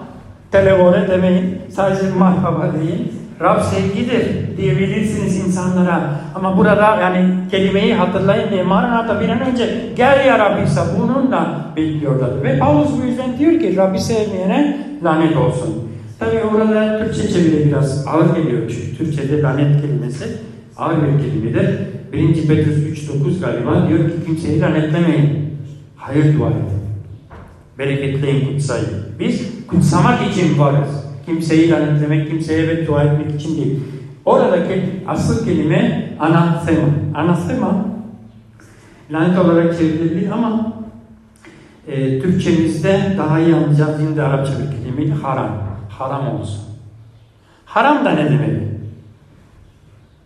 televole 0.51 1.07
demeyin. 1.07 1.57
Sadece 1.75 2.01
marhaba 2.17 2.71
deyin. 2.79 3.11
Rab 3.41 3.61
sevgidir 3.61 4.57
diyebilirsiniz 4.57 5.47
insanlara. 5.47 6.01
Ama 6.35 6.57
burada 6.57 6.97
yani 7.01 7.25
kelimeyi 7.51 7.93
hatırlayın 7.93 8.49
diye 8.49 8.63
Maranatha 8.63 9.21
bir 9.21 9.29
an 9.29 9.41
önce 9.41 9.69
gel 9.95 10.25
ya 10.25 10.39
Rabbi 10.39 10.63
ise 10.65 10.81
bununla 10.99 11.65
bekliyorlar. 11.75 12.43
Ve 12.43 12.59
Paulus 12.59 12.89
bu 13.01 13.05
yüzden 13.05 13.37
diyor 13.37 13.59
ki 13.59 13.77
Rabbi 13.77 13.99
sevmeyene 13.99 14.87
lanet 15.03 15.37
olsun. 15.37 15.92
Tabi 16.19 16.39
orada 16.39 17.05
Türkçe 17.05 17.33
çeviri 17.33 17.67
biraz 17.67 18.07
ağır 18.07 18.35
geliyor 18.35 18.61
çünkü 18.69 18.97
Türkçe'de 18.97 19.41
lanet 19.41 19.81
kelimesi 19.81 20.25
ağır 20.77 20.95
bir 20.97 21.23
kelimedir. 21.23 21.79
1. 22.13 22.47
Petrus 22.47 22.77
3.9 22.77 23.39
galiba 23.39 23.89
diyor 23.89 24.09
ki 24.09 24.15
kimseyi 24.25 24.61
lanetlemeyin. 24.61 25.49
Hayır 25.97 26.37
dua 26.39 26.49
edin. 26.49 26.63
Bereketleyin 27.79 28.47
kutsayın. 28.47 28.87
Biz 29.19 29.41
kutsamak 29.67 30.31
için 30.31 30.59
varız. 30.59 30.89
Kimseyi 31.25 31.71
lanetlemek, 31.71 32.29
kimseye 32.29 32.67
beddua 32.67 33.03
etmek 33.03 33.41
için 33.41 33.57
değil. 33.57 33.79
Oradaki 34.25 34.83
asıl 35.07 35.45
kelime 35.45 36.09
anathema. 36.19 36.87
Anathema 37.15 37.85
lanet 39.11 39.39
olarak 39.39 39.77
çevrilebilir 39.77 40.31
ama 40.31 40.73
e, 41.87 42.21
Türkçemizde 42.21 43.15
daha 43.17 43.39
iyi 43.39 43.55
anlayacağız. 43.55 44.01
Şimdi 44.01 44.21
Arapça 44.21 44.53
bir 44.53 44.95
kelime 44.95 45.15
haram. 45.15 45.62
Haram 45.99 46.39
olsun. 46.39 46.63
Haram 47.65 48.05
da 48.05 48.09
ne 48.09 48.25
demek? 48.25 48.63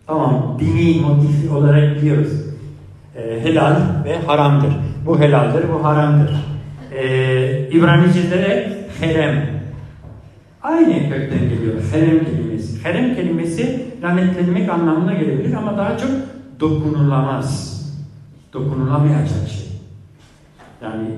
Tamam, 0.06 0.58
dini 0.60 1.00
motif 1.00 1.52
olarak 1.52 1.96
biliyoruz. 1.96 2.32
E, 3.16 3.40
helal 3.40 3.76
ve 4.04 4.18
haramdır. 4.26 4.72
Bu 5.06 5.20
helaldir, 5.20 5.64
bu 5.72 5.84
haramdır. 5.84 6.30
E, 6.96 7.68
İbranice'de 7.68 8.78
herem. 9.00 9.46
Aynı 10.62 11.08
kökten 11.08 11.48
geliyor. 11.48 11.74
Herem 11.92 12.24
kelimesi. 12.24 12.84
Herem 12.84 13.14
kelimesi 13.14 13.86
lanetlenmek 14.02 14.70
anlamına 14.70 15.12
gelebilir 15.12 15.54
ama 15.54 15.78
daha 15.78 15.98
çok 15.98 16.10
dokunulamaz. 16.60 17.78
Dokunulamayacak 18.52 19.48
şey. 19.48 19.68
Yani 20.82 21.08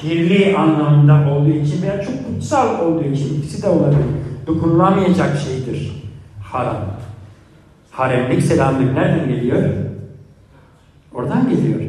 kirli 0.00 0.56
anlamında 0.56 1.30
olduğu 1.30 1.50
için 1.50 1.82
veya 1.82 2.02
çok 2.02 2.26
kutsal 2.26 2.86
olduğu 2.86 3.04
için 3.04 3.38
ikisi 3.38 3.62
de 3.62 3.68
olabilir. 3.68 4.04
Dokunulamayacak 4.46 5.38
şeydir. 5.38 6.04
Haram. 6.42 6.76
Haremlik, 7.90 8.42
selamlık 8.42 8.94
nereden 8.94 9.28
geliyor? 9.28 9.62
Oradan 11.14 11.48
geliyor. 11.50 11.80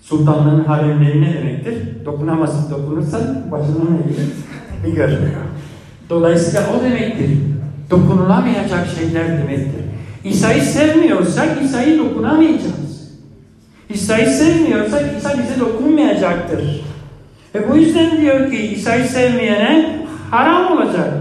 Sultanların 0.00 0.64
haremleri 0.64 1.22
ne 1.22 1.34
demektir? 1.34 2.04
Dokunamazsın, 2.04 2.70
dokunursan 2.70 3.22
başına 3.50 3.90
ne 3.90 4.12
gelir? 4.12 4.28
Bir 4.86 4.92
gör. 4.92 5.10
Dolayısıyla 6.10 6.62
o 6.76 6.84
demektir. 6.84 7.30
Dokunulamayacak 7.90 8.86
şeyler 8.98 9.28
demektir. 9.28 9.84
İsa'yı 10.24 10.62
sevmiyorsak 10.62 11.62
İsa'yı 11.62 11.98
dokunamayacağız. 11.98 13.12
İsa'yı 13.90 14.26
sevmiyorsak 14.26 15.02
İsa 15.18 15.38
bize 15.38 15.60
dokunmayacaktır. 15.60 16.87
Ve 17.58 17.70
bu 17.70 17.76
yüzden 17.76 18.20
diyor 18.20 18.50
ki 18.50 18.56
İsa'yı 18.56 19.04
sevmeyene 19.04 19.98
haram 20.30 20.72
olacak. 20.72 21.12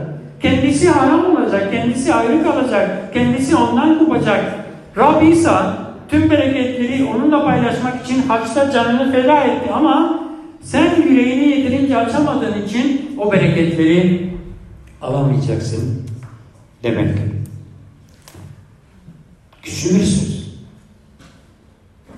Kendisi 0.41 0.89
haram 0.89 1.35
olacak, 1.35 1.71
kendisi 1.71 2.13
ayrı 2.13 2.43
kalacak, 2.43 3.13
kendisi 3.13 3.55
ondan 3.55 3.99
kopacak. 3.99 4.65
Rab 4.97 5.21
İsa 5.21 5.77
tüm 6.09 6.29
bereketleri 6.29 7.05
onunla 7.05 7.45
paylaşmak 7.45 8.05
için 8.05 8.21
haçta 8.27 8.71
canını 8.71 9.11
feda 9.11 9.43
etti 9.43 9.71
ama 9.73 10.19
sen 10.61 11.01
yüreğini 11.03 11.47
yeterince 11.47 11.97
açamadığın 11.97 12.61
için 12.61 13.15
o 13.17 13.31
bereketleri 13.31 14.29
alamayacaksın 15.01 16.07
demek. 16.83 17.17
Söz. 19.63 20.37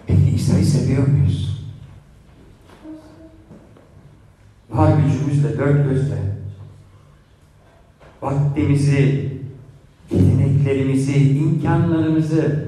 Peki 0.07 0.35
İsa'yı 0.35 0.65
seviyor 0.65 1.07
muyuz? 1.07 1.28
Var 4.71 4.91
gücümüzle, 4.97 5.57
dört 5.57 5.89
gözle 5.89 6.15
vaktimizi, 8.21 9.29
yeteneklerimizi, 10.11 11.37
imkanlarımızı, 11.37 12.65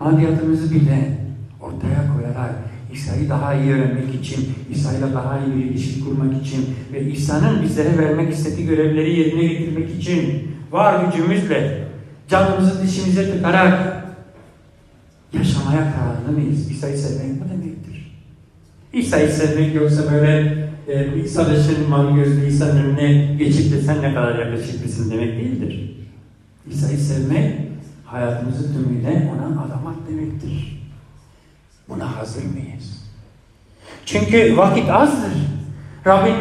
maddiyatımızı 0.00 0.74
bile 0.74 1.18
ortaya 1.60 2.14
koyarak 2.14 2.54
İsa'yı 2.92 3.28
daha 3.28 3.54
iyi 3.54 3.72
öğrenmek 3.72 4.14
için, 4.14 4.54
İsa'yla 4.70 5.14
daha 5.14 5.38
iyi 5.38 5.56
bir 5.56 5.64
ilişki 5.64 6.04
kurmak 6.04 6.42
için 6.42 6.66
ve 6.92 7.10
İsa'nın 7.10 7.62
bizlere 7.62 7.98
vermek 7.98 8.32
istediği 8.32 8.66
görevleri 8.66 9.20
yerine 9.20 9.46
getirmek 9.46 9.90
için 9.94 10.50
var 10.70 11.04
gücümüzle 11.04 11.84
canımızı 12.28 12.82
dişimize 12.82 13.32
tıkarak 13.32 14.06
yaşamaya 15.32 15.92
kararlı 15.92 16.38
mıyız? 16.38 16.70
İsa'yı 16.70 16.98
sevmek 16.98 17.44
bu 17.44 17.48
demektir. 17.48 18.16
İsa'yı 18.92 19.28
sevmek 19.28 19.74
yoksa 19.74 20.12
böyle 20.12 20.65
e, 20.88 21.14
bir 21.14 21.26
sarışın 21.26 21.90
mal 21.90 22.14
gözlü 22.14 22.46
İsa'nın 22.46 22.84
önüne 22.84 23.34
geçip 23.34 23.72
de 23.72 23.80
sen 23.80 24.02
ne 24.02 24.14
kadar 24.14 24.38
yakışıklısın 24.38 25.10
demek 25.10 25.38
değildir. 25.38 25.96
İsa'yı 26.70 26.98
sevmek 26.98 27.54
hayatımızı 28.04 28.72
tümüyle 28.72 29.32
ona 29.34 29.62
adamak 29.62 30.08
demektir. 30.10 30.82
Buna 31.88 32.16
hazır 32.16 32.42
mıyız? 32.42 33.02
Çünkü 34.06 34.56
vakit 34.56 34.90
azdır. 34.90 35.32
Rabbim 36.06 36.34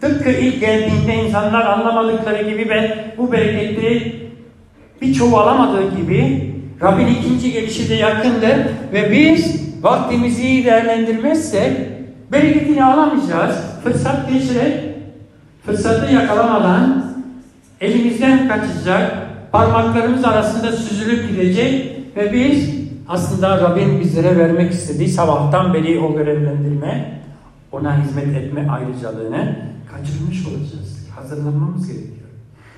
tıpkı 0.00 0.30
ilk 0.30 0.60
geldiğinde 0.60 1.14
insanlar 1.14 1.66
anlamadıkları 1.66 2.50
gibi 2.50 2.68
ve 2.68 3.04
bu 3.18 3.32
bereketleri 3.32 4.24
birçoğu 5.02 5.36
alamadığı 5.36 5.96
gibi 5.96 6.54
Rabbin 6.82 7.06
ikinci 7.06 7.52
gelişi 7.52 7.88
de 7.88 7.94
yakındır 7.94 8.56
ve 8.92 9.12
biz 9.12 9.64
vaktimizi 9.82 10.42
iyi 10.42 10.64
değerlendirmezsek 10.64 11.72
bereketini 12.32 12.84
alamayacağız. 12.84 13.56
Fırsat 13.84 14.30
geçerek 14.32 14.94
fırsatı 15.66 16.12
yakalamadan 16.12 17.14
elimizden 17.80 18.48
kaçacak, 18.48 19.12
parmaklarımız 19.52 20.24
arasında 20.24 20.72
süzülüp 20.72 21.30
gidecek 21.30 21.98
ve 22.16 22.32
biz 22.32 22.70
aslında 23.08 23.60
Rabbin 23.60 24.00
bizlere 24.00 24.38
vermek 24.38 24.72
istediği 24.72 25.08
sabahtan 25.08 25.74
beri 25.74 26.00
o 26.00 26.16
görevlendirme, 26.16 27.20
ona 27.72 28.04
hizmet 28.04 28.36
etme 28.36 28.70
ayrıcalığını 28.70 29.56
kaçırmış 29.92 30.46
olacağız. 30.46 31.08
Hazırlanmamız 31.16 31.86
gerekiyor. 31.86 32.14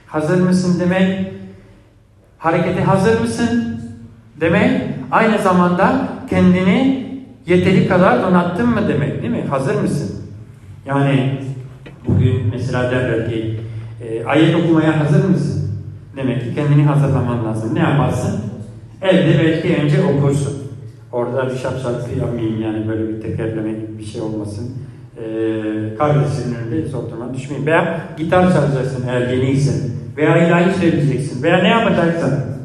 Hazır 0.06 0.40
mısın 0.40 0.80
demek, 0.80 1.32
harekete 2.38 2.82
hazır 2.82 3.20
mısın 3.20 3.80
demek, 4.40 4.82
aynı 5.10 5.38
zamanda 5.38 6.08
kendini 6.30 7.05
yeteri 7.46 7.88
kadar 7.88 8.22
donattın 8.22 8.68
mı 8.68 8.88
demek 8.88 9.22
değil 9.22 9.32
mi? 9.32 9.44
Hazır 9.50 9.74
mısın? 9.74 10.16
Yani 10.86 11.40
bugün 12.08 12.42
mesela 12.52 12.90
derler 12.90 13.30
ki 13.30 13.60
e, 14.04 14.24
ayet 14.24 14.54
okumaya 14.56 15.00
hazır 15.00 15.24
mısın? 15.24 15.70
Demek 16.16 16.40
ki 16.40 16.54
kendini 16.54 16.82
hazırlaman 16.82 17.44
lazım. 17.44 17.74
Ne 17.74 17.78
yaparsın? 17.78 18.40
Evde 19.02 19.38
belki 19.44 19.82
önce 19.82 20.02
okursun. 20.04 20.52
Orada 21.12 21.50
bir 21.50 21.56
şapşatı 21.56 22.18
yapmayayım 22.20 22.62
yani 22.62 22.88
böyle 22.88 23.08
bir 23.08 23.20
tekerleme 23.20 23.72
gibi 23.72 23.98
bir 23.98 24.04
şey 24.04 24.20
olmasın. 24.20 24.70
Ee, 25.16 25.96
kardeşinin 25.98 26.54
önünde 26.54 26.88
zor 26.88 27.10
duruma 27.10 27.34
düşmeyin. 27.34 27.66
Veya 27.66 28.00
gitar 28.16 28.52
çalacaksın 28.52 29.04
eğer 29.08 29.28
yeniysen. 29.28 29.90
Veya 30.16 30.48
ilahi 30.48 30.74
söyleyeceksin. 30.80 31.42
Veya 31.42 31.58
ne 31.58 31.68
yapacaksan. 31.68 32.55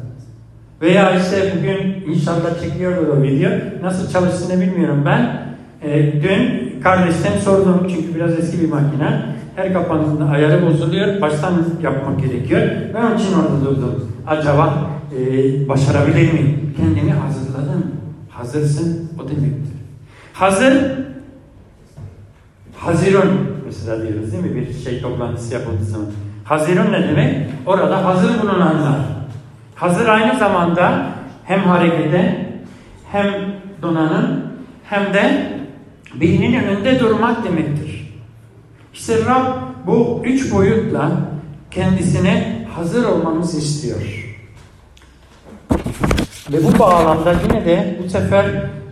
Veya 0.82 1.16
işte 1.20 1.52
bugün 1.56 2.12
inşallah 2.12 2.60
çekiyor 2.62 2.92
o 3.06 3.22
video. 3.22 3.50
Nasıl 3.82 4.12
çalıştığını 4.12 4.60
bilmiyorum 4.60 5.02
ben. 5.06 5.46
E, 5.82 6.12
dün 6.22 6.72
kardeşten 6.82 7.38
sordum 7.38 7.86
çünkü 7.88 8.14
biraz 8.14 8.38
eski 8.38 8.60
bir 8.60 8.68
makine. 8.68 9.22
Her 9.56 9.72
kapandığında 9.72 10.24
ayarı 10.24 10.66
bozuluyor. 10.66 11.20
Baştan 11.20 11.64
yapmak 11.82 12.20
gerekiyor. 12.20 12.60
Ben 12.94 13.02
onun 13.02 13.18
için 13.18 13.32
orada 13.32 13.64
durdum. 13.64 14.12
Acaba 14.26 14.90
e, 15.18 15.68
başarabilir 15.68 16.32
miyim? 16.32 16.74
Kendimi 16.76 17.12
hazırladım. 17.12 17.84
Hazırsın 18.30 19.10
o 19.24 19.28
demektir. 19.28 19.72
Hazır 20.32 20.72
Hazirun 22.76 23.30
mesela 23.66 24.02
diyoruz 24.02 24.32
değil 24.32 24.44
mi? 24.44 24.56
Bir 24.56 24.72
şey 24.72 25.00
toplantısı 25.00 25.54
yapıldığı 25.54 25.84
zaman. 25.84 26.06
Hazirun 26.44 26.92
ne 26.92 27.08
demek? 27.08 27.36
Orada 27.66 28.04
hazır 28.04 28.42
bulunanlar. 28.42 29.11
Hazır 29.82 30.08
aynı 30.08 30.38
zamanda 30.38 31.06
hem 31.44 31.60
harekete 31.60 32.46
hem 33.12 33.26
donanın 33.82 34.44
hem 34.84 35.14
de 35.14 35.52
birinin 36.14 36.62
önünde 36.62 37.00
durmak 37.00 37.44
demektir. 37.44 38.14
İşte 38.94 39.26
Rab 39.26 39.46
bu 39.86 40.22
üç 40.24 40.52
boyutla 40.52 41.10
kendisine 41.70 42.66
hazır 42.76 43.04
olmamızı 43.04 43.58
istiyor. 43.58 44.34
Ve 46.52 46.64
bu 46.64 46.78
bağlamda 46.78 47.32
yine 47.32 47.64
de 47.64 47.98
bu 48.04 48.08
sefer 48.08 48.46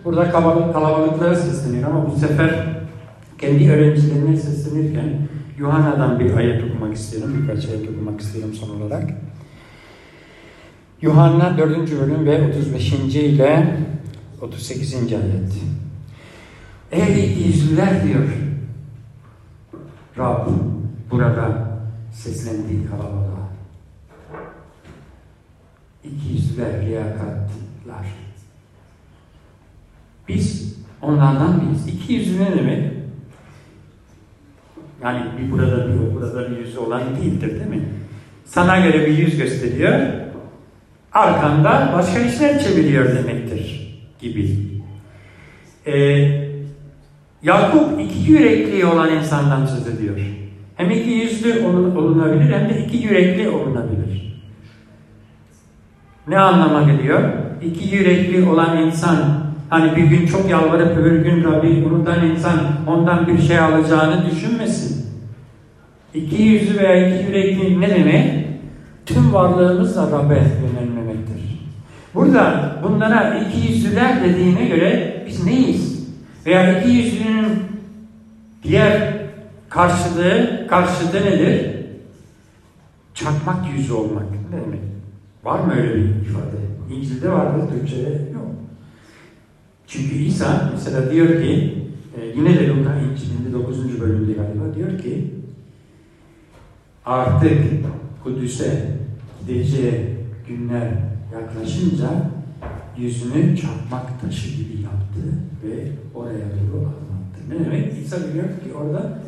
burada 0.05 0.31
kalabalıklara 0.31 1.35
sesleniyor 1.35 1.89
ama 1.89 2.11
bu 2.11 2.19
sefer 2.19 2.65
kendi 3.37 3.71
öğrencilerine 3.71 4.37
seslenirken 4.37 5.27
Yuhanna'dan 5.57 6.19
bir 6.19 6.37
ayet 6.37 6.63
okumak 6.63 6.95
istiyorum. 6.95 7.37
Birkaç 7.41 7.65
ayet 7.65 7.89
okumak 7.89 8.21
istiyorum 8.21 8.53
son 8.53 8.81
olarak. 8.81 9.03
Yuhanna 11.01 11.57
4. 11.57 11.91
bölüm 11.91 12.25
ve 12.25 12.47
35. 12.47 12.93
ile 13.15 13.77
38. 14.41 14.95
ayet. 14.95 15.53
Ey 16.91 17.43
yüzlüler 17.47 18.03
diyor 18.03 18.23
Rab 20.17 20.47
burada 21.11 21.67
seslendiği 22.13 22.87
kalabalığa. 22.87 23.49
İki 26.03 26.33
yüzlüler, 26.33 26.85
liyakatlar. 26.85 28.05
Biz 30.27 30.75
onlardan 31.01 31.61
biriz. 31.61 31.87
İki 31.87 32.13
yüzlü 32.13 32.43
ne 32.43 32.57
demek? 32.57 32.93
Yani 35.03 35.25
bir 35.39 35.51
burada 35.51 35.87
bir 35.87 35.99
o 35.99 36.13
burada 36.13 36.51
bir 36.51 36.57
yüzü 36.57 36.79
olan 36.79 37.15
değildir 37.15 37.51
değil 37.51 37.69
mi? 37.69 37.89
Sana 38.45 38.79
göre 38.79 39.07
bir 39.07 39.17
yüz 39.17 39.37
gösteriyor, 39.37 40.20
arkanda 41.13 41.91
başka 41.93 42.19
işler 42.19 42.59
çeviriyor 42.59 43.15
demektir 43.15 43.97
gibi. 44.19 44.57
Ee, 45.87 46.51
Yakup 47.43 48.01
iki 48.01 48.31
yürekli 48.31 48.85
olan 48.85 49.15
insandan 49.15 49.65
söz 49.65 49.87
ediyor. 49.87 50.15
Hem 50.75 50.91
iki 50.91 51.09
yüzlü 51.09 51.65
olunabilir 51.97 52.53
hem 52.53 52.69
de 52.69 52.85
iki 52.85 52.97
yürekli 52.97 53.49
olunabilir. 53.49 54.41
Ne 56.27 56.39
anlama 56.39 56.91
geliyor? 56.91 57.29
İki 57.63 57.95
yürekli 57.95 58.49
olan 58.49 58.77
insan 58.77 59.17
hani 59.69 59.95
bir 59.95 60.03
gün 60.03 60.27
çok 60.27 60.49
yalvarıp 60.49 60.97
öbür 60.97 61.23
gün 61.23 61.43
Rabbi 61.43 61.67
unutan 61.67 62.25
insan 62.25 62.57
ondan 62.87 63.27
bir 63.27 63.41
şey 63.41 63.59
alacağını 63.59 64.25
düşünmesin. 64.31 65.05
İki 66.13 66.41
yüzlü 66.41 66.79
veya 66.79 67.07
iki 67.07 67.27
yürekli 67.27 67.81
ne 67.81 67.89
demek? 67.89 68.40
Tüm 69.13 69.33
varlığımızla 69.33 70.11
Rab'be 70.11 70.35
yönelmemektir. 70.35 71.61
Burada 72.15 72.75
bunlara 72.83 73.39
iki 73.39 73.71
yüzlüler 73.71 74.23
dediğine 74.23 74.65
göre 74.65 75.23
biz 75.27 75.45
neyiz? 75.45 76.07
Veya 76.45 76.79
iki 76.79 76.89
yüzlünün 76.91 77.63
diğer 78.63 79.13
karşılığı, 79.69 80.67
karşılığı 80.69 81.25
nedir? 81.25 81.75
Çakmak 83.13 83.73
yüzü 83.77 83.93
olmak. 83.93 84.23
Ne 84.31 84.61
demek? 84.65 84.79
Var 85.43 85.59
mı 85.59 85.73
öyle 85.73 85.95
bir 85.95 86.01
ifade? 86.01 86.95
İncil'de 86.95 87.31
vardır, 87.31 87.69
Türkçe'de 87.69 88.09
yok. 88.09 88.47
Çünkü 89.87 90.15
İsa 90.15 90.69
mesela 90.73 91.11
diyor 91.11 91.27
ki, 91.27 91.77
e, 92.21 92.25
yine 92.37 92.59
de 92.59 92.67
Luka 92.67 92.95
İncil'inde 92.95 93.53
9. 93.53 94.01
bölümde 94.01 94.33
galiba 94.33 94.75
diyor 94.75 94.99
ki, 94.99 95.33
artık 97.05 97.57
Kudüs'e 98.23 99.00
gideceği 99.47 100.17
günler 100.47 100.91
yaklaşınca 101.33 102.07
yüzünü 102.97 103.57
çarpmak 103.57 104.21
taşı 104.21 104.49
gibi 104.49 104.81
yaptı 104.81 105.21
ve 105.63 105.91
oraya 106.15 106.45
doğru 106.73 106.85
anlattı. 106.85 107.39
Ne 107.49 107.65
demek? 107.65 107.93
İsa 108.05 108.17
biliyor 108.17 108.45
ki 108.45 108.73
orada 108.81 109.19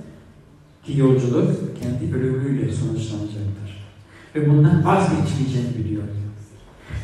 ki 0.83 0.99
yolculuk 0.99 1.51
kendi 1.81 2.15
ölümüyle 2.15 2.71
sonuçlanacaktır. 2.71 3.83
Ve 4.35 4.49
bundan 4.49 4.85
vazgeçmeyeceğini 4.85 5.77
biliyor. 5.77 6.03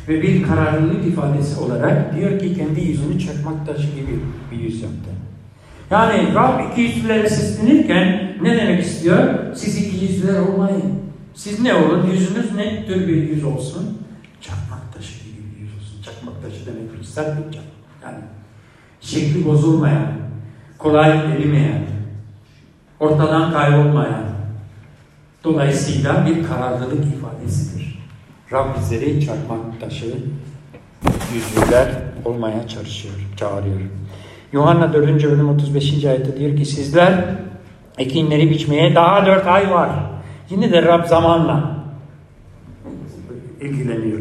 Ve 0.08 0.22
bir 0.22 0.42
kararlılık 0.42 1.06
ifadesi 1.06 1.60
olarak 1.60 2.16
diyor 2.16 2.38
ki 2.38 2.54
kendi 2.54 2.80
yüzünü 2.80 3.20
çakmak 3.20 3.66
taşı 3.66 3.86
gibi 3.86 4.20
bir 4.52 4.56
yüz 4.56 4.82
yaptı. 4.82 5.10
Yani 5.90 6.34
Rab 6.34 6.72
iki 6.72 6.80
yüzlülere 6.80 7.28
seslenirken 7.28 8.36
ne 8.42 8.56
demek 8.56 8.84
istiyor? 8.84 9.34
Siz 9.54 9.78
iki 9.78 10.04
yüzlüler 10.04 10.40
olmayın. 10.40 11.09
Siz 11.34 11.60
ne 11.60 11.74
olun? 11.74 12.06
Yüzünüz 12.06 12.54
ne 12.54 12.86
tür 12.86 13.08
bir 13.08 13.16
yüz 13.16 13.44
olsun? 13.44 14.02
Çakmak 14.40 14.94
taşı 14.94 15.24
gibi 15.24 15.36
bir 15.54 15.60
yüz 15.60 15.74
olsun. 15.74 16.02
Çakmak 16.02 16.42
taşı 16.42 16.66
demek 16.66 16.96
kristal 16.96 17.24
bir 17.24 17.52
çakmak. 17.52 17.64
Yani 18.02 18.18
şekli 19.00 19.44
bozulmayan, 19.44 20.12
kolay 20.78 21.10
erimeyen, 21.10 21.86
ortadan 23.00 23.52
kaybolmayan, 23.52 24.24
dolayısıyla 25.44 26.26
bir 26.26 26.44
kararlılık 26.44 27.04
ifadesidir. 27.14 27.98
Rab 28.52 28.66
bizleri 28.78 29.26
çakmak 29.26 29.80
taşı 29.80 30.14
yüzlüler 31.34 31.88
olmaya 32.24 32.68
çalışıyor, 32.68 33.14
çağırıyor. 33.36 33.80
Yuhanna 34.52 34.92
4. 34.92 35.24
bölüm 35.24 35.48
35. 35.48 36.04
ayette 36.04 36.38
diyor 36.38 36.56
ki 36.56 36.64
sizler 36.64 37.24
ekinleri 37.98 38.50
biçmeye 38.50 38.94
daha 38.94 39.26
dört 39.26 39.46
ay 39.46 39.70
var. 39.70 39.90
Yine 40.50 40.72
de 40.72 40.82
Rab 40.82 41.06
zamanla 41.06 41.76
ilgileniyor. 43.60 44.20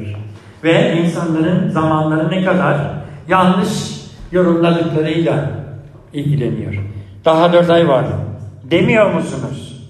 Ve 0.64 1.02
insanların 1.04 1.70
zamanları 1.70 2.32
ne 2.32 2.46
kadar 2.46 2.78
yanlış 3.28 3.70
yorumladıklarıyla 4.32 5.52
ilgileniyor. 6.14 6.74
Daha 7.26 7.54
dört 7.54 7.70
ay 7.70 7.88
var. 7.88 8.06
Demiyor 8.64 9.14
musunuz? 9.14 9.90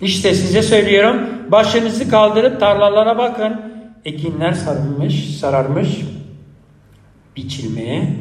İşte 0.00 0.34
size 0.34 0.62
söylüyorum 0.62 1.16
başınızı 1.48 2.10
kaldırıp 2.10 2.60
tarlalara 2.60 3.18
bakın. 3.18 3.60
Ekinler 4.04 4.52
sarılmış, 4.52 5.38
sararmış, 5.38 6.00
biçilmeye 7.36 8.14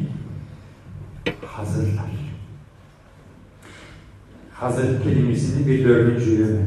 hazırlar. 1.46 2.06
Hazır 4.54 5.04
kelimesini 5.04 5.68
bir 5.68 5.86
dördüncü 5.86 6.32
yönü 6.32 6.62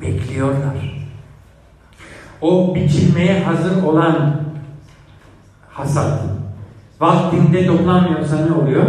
bekliyorlar. 0.00 1.06
O 2.40 2.74
biçilmeye 2.74 3.42
hazır 3.42 3.82
olan 3.82 4.40
hasat 5.68 6.20
vaktinde 7.00 7.66
toplanmıyorsa 7.66 8.46
ne 8.46 8.52
oluyor? 8.52 8.84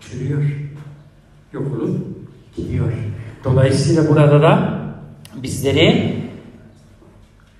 Çürüyor. 0.00 0.42
Yok 1.52 1.66
olup 1.76 1.96
gidiyor. 2.56 2.92
Dolayısıyla 3.44 4.08
burada 4.08 4.42
da 4.42 4.78
bizleri 5.42 6.16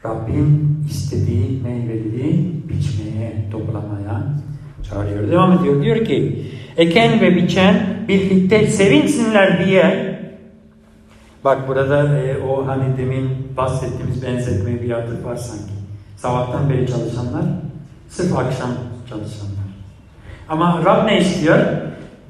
Rabbin 0.05 0.79
istediği 0.91 1.63
meyveleri 1.63 2.53
biçmeye, 2.69 3.49
toplamaya 3.53 4.23
çağırıyor. 4.91 5.31
Devam 5.31 5.53
ediyor. 5.53 5.83
Diyor 5.83 6.05
ki 6.05 6.47
eken 6.77 7.21
ve 7.21 7.37
biçen 7.37 7.87
birlikte 8.09 8.67
sevinsinler 8.67 9.67
diye 9.67 10.12
bak 11.45 11.69
burada 11.69 12.19
e, 12.19 12.39
o 12.39 12.67
hani 12.67 12.97
demin 12.97 13.29
bahsettiğimiz 13.57 14.23
benzetme 14.23 14.83
bir 14.83 14.91
adı 14.91 15.25
var 15.25 15.37
sanki. 15.37 15.73
Sabahtan 16.17 16.71
beri 16.71 16.87
çalışanlar 16.87 17.45
sırf 18.09 18.39
akşam 18.39 18.71
çalışanlar. 19.09 19.63
Ama 20.49 20.83
Rab 20.85 21.07
ne 21.07 21.21
istiyor? 21.21 21.59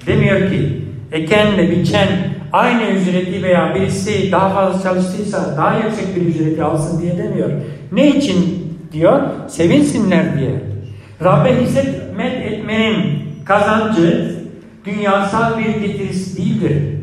Demiyor 0.07 0.51
ki 0.51 0.85
eken 1.13 1.59
ve 1.59 1.71
biçen 1.71 2.09
aynı 2.53 2.83
ücreti 2.83 3.43
veya 3.43 3.75
birisi 3.75 4.33
daha 4.33 4.51
fazla 4.51 4.83
çalıştıysa 4.83 5.57
daha 5.57 5.77
yüksek 5.77 6.17
bir 6.17 6.23
ücreti 6.23 6.65
alsın 6.65 7.03
diye 7.03 7.19
demiyor. 7.19 7.51
Ne 7.93 8.09
için 8.09 8.69
diyor? 8.93 9.21
Sevinsinler 9.49 10.39
diye. 10.39 10.63
Rabbe 11.25 11.61
hizmet 11.61 12.53
etmenin 12.53 13.23
kazancı 13.45 14.37
dünyasal 14.85 15.59
bir 15.59 15.87
getirisi 15.87 16.37
değildir. 16.37 17.02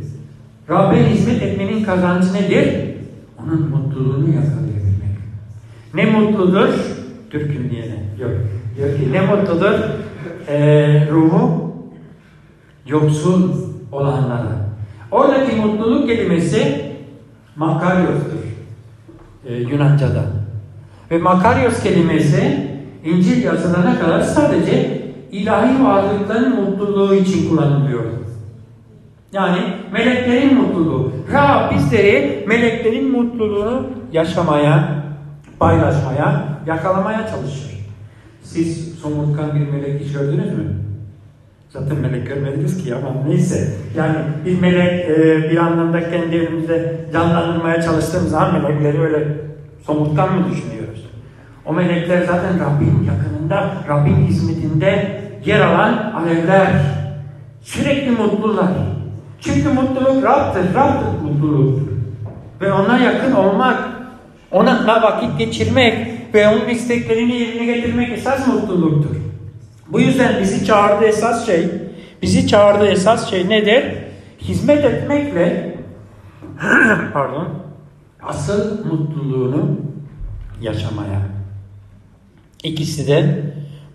Rabbe 0.70 1.10
hizmet 1.10 1.42
etmenin 1.42 1.84
kazancı 1.84 2.34
nedir? 2.34 2.96
Onun 3.44 3.70
mutluluğunu 3.70 4.28
yakalayabilmek. 4.28 5.10
Ne 5.94 6.06
mutludur? 6.06 6.70
Türk'üm 7.30 7.70
diyene. 7.72 8.04
Yok. 8.20 8.32
Diyor 8.78 8.98
ki 8.98 9.12
ne 9.12 9.22
mutludur? 9.22 9.74
Ee, 10.48 11.08
ruhu 11.12 11.74
yoksul 12.88 13.52
olanlara. 13.92 14.70
Oradaki 15.12 15.56
mutluluk 15.56 16.08
kelimesi 16.08 16.82
makaryostur. 17.56 18.40
Ee, 19.46 19.56
Yunanca'da. 19.56 20.24
Ve 21.12 21.18
makaryos 21.18 21.84
kelimesi 21.84 22.70
İncil 23.06 23.44
yazılana 23.44 24.00
kadar 24.00 24.22
sadece 24.22 25.02
ilahi 25.32 25.84
varlıkların 25.84 26.56
mutluluğu 26.56 27.16
için 27.16 27.50
kullanılıyor. 27.50 28.04
Yani 29.32 29.60
meleklerin 29.94 30.56
mutluluğu. 30.56 31.12
Rab 31.34 31.76
bizleri 31.76 32.46
meleklerin 32.48 33.12
mutluluğunu 33.12 33.88
yaşamaya, 34.12 35.04
paylaşmaya, 35.60 36.44
yakalamaya 36.68 37.28
çalışır. 37.28 37.70
Siz 38.44 39.00
somurtkan 39.00 39.56
bir 39.56 39.72
melek 39.72 40.02
hiç 40.02 40.14
gördünüz 40.14 40.58
mü? 40.58 40.66
Zaten 41.70 41.98
melek 41.98 42.28
görmediniz 42.28 42.84
ki 42.84 42.96
ama 42.96 43.28
neyse. 43.28 43.74
Yani 43.98 44.16
bir 44.46 44.62
melek 44.62 45.10
e, 45.10 45.50
bir 45.52 45.58
anlamda 45.58 46.12
kendi 46.12 46.36
elimizde 46.36 47.06
canlandırmaya 47.14 47.82
çalıştığımız 47.82 48.32
zaman 48.32 48.62
melekleri 48.62 49.02
öyle 49.02 49.28
somurtkan 49.86 50.36
mı 50.36 50.46
düşünüyoruz? 50.52 51.10
O 51.66 51.74
melekler 51.74 52.22
zaten 52.22 52.60
Rabbin 52.60 53.08
yakınında, 53.08 53.74
Rabbin 53.90 54.16
hizmetinde 54.16 55.22
yer 55.46 55.60
alan 55.60 56.14
alevler. 56.14 56.70
Sürekli 57.62 58.12
mutlular. 58.12 58.72
Çünkü 59.42 59.70
mutluluk 59.70 60.24
Rab'dır, 60.24 60.74
Rab'dır 60.74 61.22
mutluluktur. 61.24 61.92
Ve 62.62 62.74
ona 62.74 62.98
yakın 62.98 63.32
olmak, 63.32 63.90
onunla 64.52 65.02
vakit 65.02 65.40
geçirmek 65.40 66.08
ve 66.34 66.48
onun 66.48 66.70
isteklerini 66.70 67.34
yerine 67.36 67.66
getirmek 67.66 68.10
esas 68.12 68.48
mutluluktur. 68.48 69.16
Bu 69.88 70.00
yüzden 70.00 70.42
bizi 70.42 70.66
çağırdığı 70.66 71.06
esas 71.06 71.46
şey, 71.46 71.68
bizi 72.22 72.48
çağırdığı 72.48 72.88
esas 72.88 73.30
şey 73.30 73.50
nedir? 73.50 73.84
Hizmet 74.42 74.86
etmekle 74.86 75.76
pardon, 77.14 77.48
asıl 78.24 78.86
mutluluğunu 78.86 79.80
yaşamaya. 80.62 81.22
İkisi 82.64 83.08
de 83.08 83.44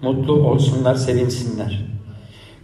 mutlu 0.03 0.32
olsunlar, 0.32 0.95
sevinsinler. 0.95 1.84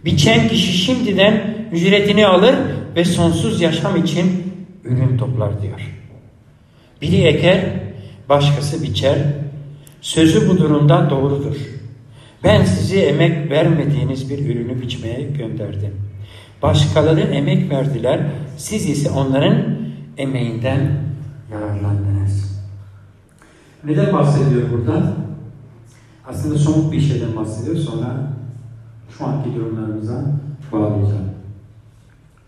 Biçen 0.05 0.47
kişi 0.47 0.71
şimdiden 0.71 1.60
ücretini 1.71 2.27
alır 2.27 2.55
ve 2.95 3.05
sonsuz 3.05 3.61
yaşam 3.61 3.95
için 3.95 4.53
ürün 4.83 5.17
toplar 5.17 5.61
diyor. 5.61 5.81
Biri 7.01 7.21
eker, 7.21 7.65
başkası 8.29 8.83
biçer. 8.83 9.17
Sözü 10.01 10.49
bu 10.49 10.57
durumda 10.57 11.09
doğrudur. 11.09 11.55
Ben 12.43 12.65
sizi 12.65 12.99
emek 12.99 13.51
vermediğiniz 13.51 14.29
bir 14.29 14.39
ürünü 14.39 14.81
biçmeye 14.81 15.21
gönderdim. 15.21 15.93
Başkaları 16.61 17.21
emek 17.21 17.71
verdiler, 17.71 18.19
siz 18.57 18.89
ise 18.89 19.09
onların 19.09 19.77
emeğinden 20.17 20.91
yararlandınız. 21.51 22.61
Neden 23.83 24.13
bahsediyor 24.13 24.61
burada? 24.71 25.13
Aslında 26.27 26.57
somut 26.57 26.91
bir 26.91 27.01
şeyden 27.01 27.35
bahsediyor. 27.35 27.75
Sonra 27.75 28.33
şu 29.17 29.25
anki 29.25 29.55
durumlarımıza 29.55 30.25
bağlayacağım. 30.71 31.30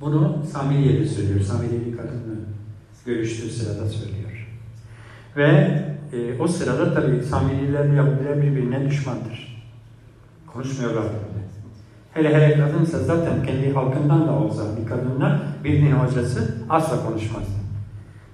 Bunu 0.05 0.37
Samiriye'de 0.51 1.05
söylüyor. 1.05 1.41
Samiriyeli 1.41 1.97
kadınla 1.97 2.35
görüştüğü 3.05 3.49
sırada 3.49 3.89
söylüyor. 3.89 4.47
Ve 5.37 5.47
e, 6.13 6.39
o 6.39 6.47
sırada 6.47 6.93
tabii 6.93 7.23
Samiriler 7.23 7.85
Yahudiler 7.85 8.41
birbirine 8.41 8.89
düşmandır. 8.89 9.65
Konuşmuyorlar 10.53 11.03
bile. 11.03 11.43
Hele 12.13 12.35
hele 12.35 12.59
kadınsa 12.59 12.99
zaten 12.99 13.45
kendi 13.45 13.73
halkından 13.73 14.27
da 14.27 14.31
olsa 14.31 14.63
bir 14.81 14.89
kadınla 14.89 15.41
bir 15.63 15.81
din 15.81 15.91
hocası 15.91 16.55
asla 16.69 17.05
konuşmaz. 17.05 17.43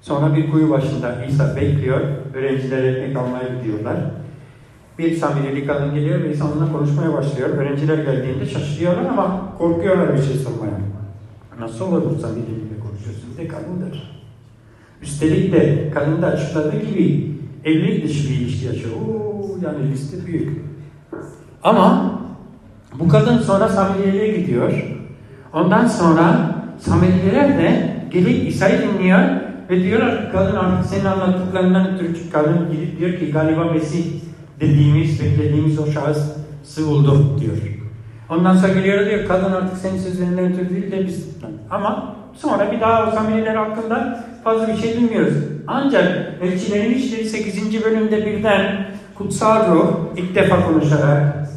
Sonra 0.02 0.36
bir 0.36 0.52
kuyu 0.52 0.70
başında 0.70 1.26
İsa 1.26 1.56
bekliyor. 1.56 2.02
Öğrenciler 2.34 2.84
ekmek 2.84 3.18
almaya 3.18 3.48
gidiyorlar. 3.58 3.98
Bir 5.00 5.16
Samirili 5.16 5.68
kadın 5.68 5.96
geliyor 5.96 6.24
ve 6.24 6.34
İsa 6.34 6.46
onunla 6.46 6.72
konuşmaya 6.72 7.14
başlıyor. 7.14 7.50
Öğrenciler 7.50 7.98
geldiğinde 7.98 8.46
şaşırıyorlar 8.46 9.06
ama 9.06 9.54
korkuyorlar 9.58 10.18
bir 10.18 10.24
şey 10.24 10.36
sormaya. 10.36 10.89
Nasıl 11.60 11.86
olur 11.86 12.02
bu 12.06 12.22
Samiriliyle 12.22 12.80
konuşuyorsun? 12.80 13.38
De 13.38 13.48
kadındır. 13.48 14.22
Üstelik 15.02 15.54
de 15.54 15.92
kadın 15.94 16.22
açıkladığı 16.22 16.82
gibi 16.90 17.32
evlilik 17.66 18.06
dışı 18.06 18.30
bir 18.30 18.36
ilişki 18.36 18.66
yaşıyor. 18.66 18.92
Oo, 18.96 19.58
yani 19.64 19.92
liste 19.92 20.26
büyük. 20.26 20.62
Ama 21.64 22.20
bu 23.00 23.08
kadın 23.08 23.38
sonra 23.38 23.70
Samirili'ye 23.70 24.38
gidiyor. 24.38 24.84
Ondan 25.54 25.88
sonra 25.88 26.56
Samirililer 26.80 27.58
de 27.58 27.96
gelip 28.12 28.50
İsa'yı 28.50 28.82
dinliyor 28.82 29.20
ve 29.70 29.84
diyorlar 29.84 30.32
kadın 30.32 30.56
artık 30.56 30.90
senin 30.90 31.06
anlattıklarından 31.06 32.00
ötürü 32.00 32.30
kadın 32.32 32.72
gidip 32.72 33.00
diyor 33.00 33.20
ki 33.20 33.32
galiba 33.32 33.64
Mesih 33.64 34.06
dediğimiz, 34.60 35.22
beklediğimiz 35.22 35.80
o 35.80 35.92
şahısı 35.92 36.88
buldum 36.88 37.38
diyor. 37.42 37.79
Ondan 38.30 38.56
sonra 38.56 38.74
geliyor 38.74 39.06
diyor 39.06 39.28
kadın 39.28 39.52
artık 39.52 39.78
senin 39.78 39.98
sözlerinden 39.98 40.52
ötürü 40.52 40.70
değil 40.70 40.92
de 40.92 41.08
biz. 41.08 41.30
Ama 41.70 42.16
sonra 42.34 42.72
bir 42.72 42.82
daha 42.82 43.08
o 43.08 43.12
Samiriler 43.12 43.56
hakkında 43.56 44.26
fazla 44.44 44.68
bir 44.68 44.78
şey 44.78 44.98
bilmiyoruz. 44.98 45.34
Ancak 45.68 46.34
Elçilerin 46.42 46.94
İşleri 46.94 47.30
8. 47.30 47.84
bölümde 47.84 48.26
birden 48.26 48.86
kutsal 49.16 49.76
ruh 49.76 49.98
ilk 50.18 50.36
defa 50.36 50.66
konuşarak 50.66 51.50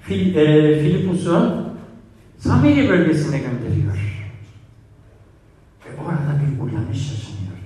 Fil, 0.00 0.36
e, 0.36 0.78
Filipus'u 0.78 1.64
Samiri 2.38 2.88
bölgesine 2.88 3.38
gönderiyor. 3.38 3.94
Ve 5.84 6.02
orada 6.02 6.40
bir 6.40 6.62
uyanış 6.62 7.12
yaşanıyor. 7.12 7.58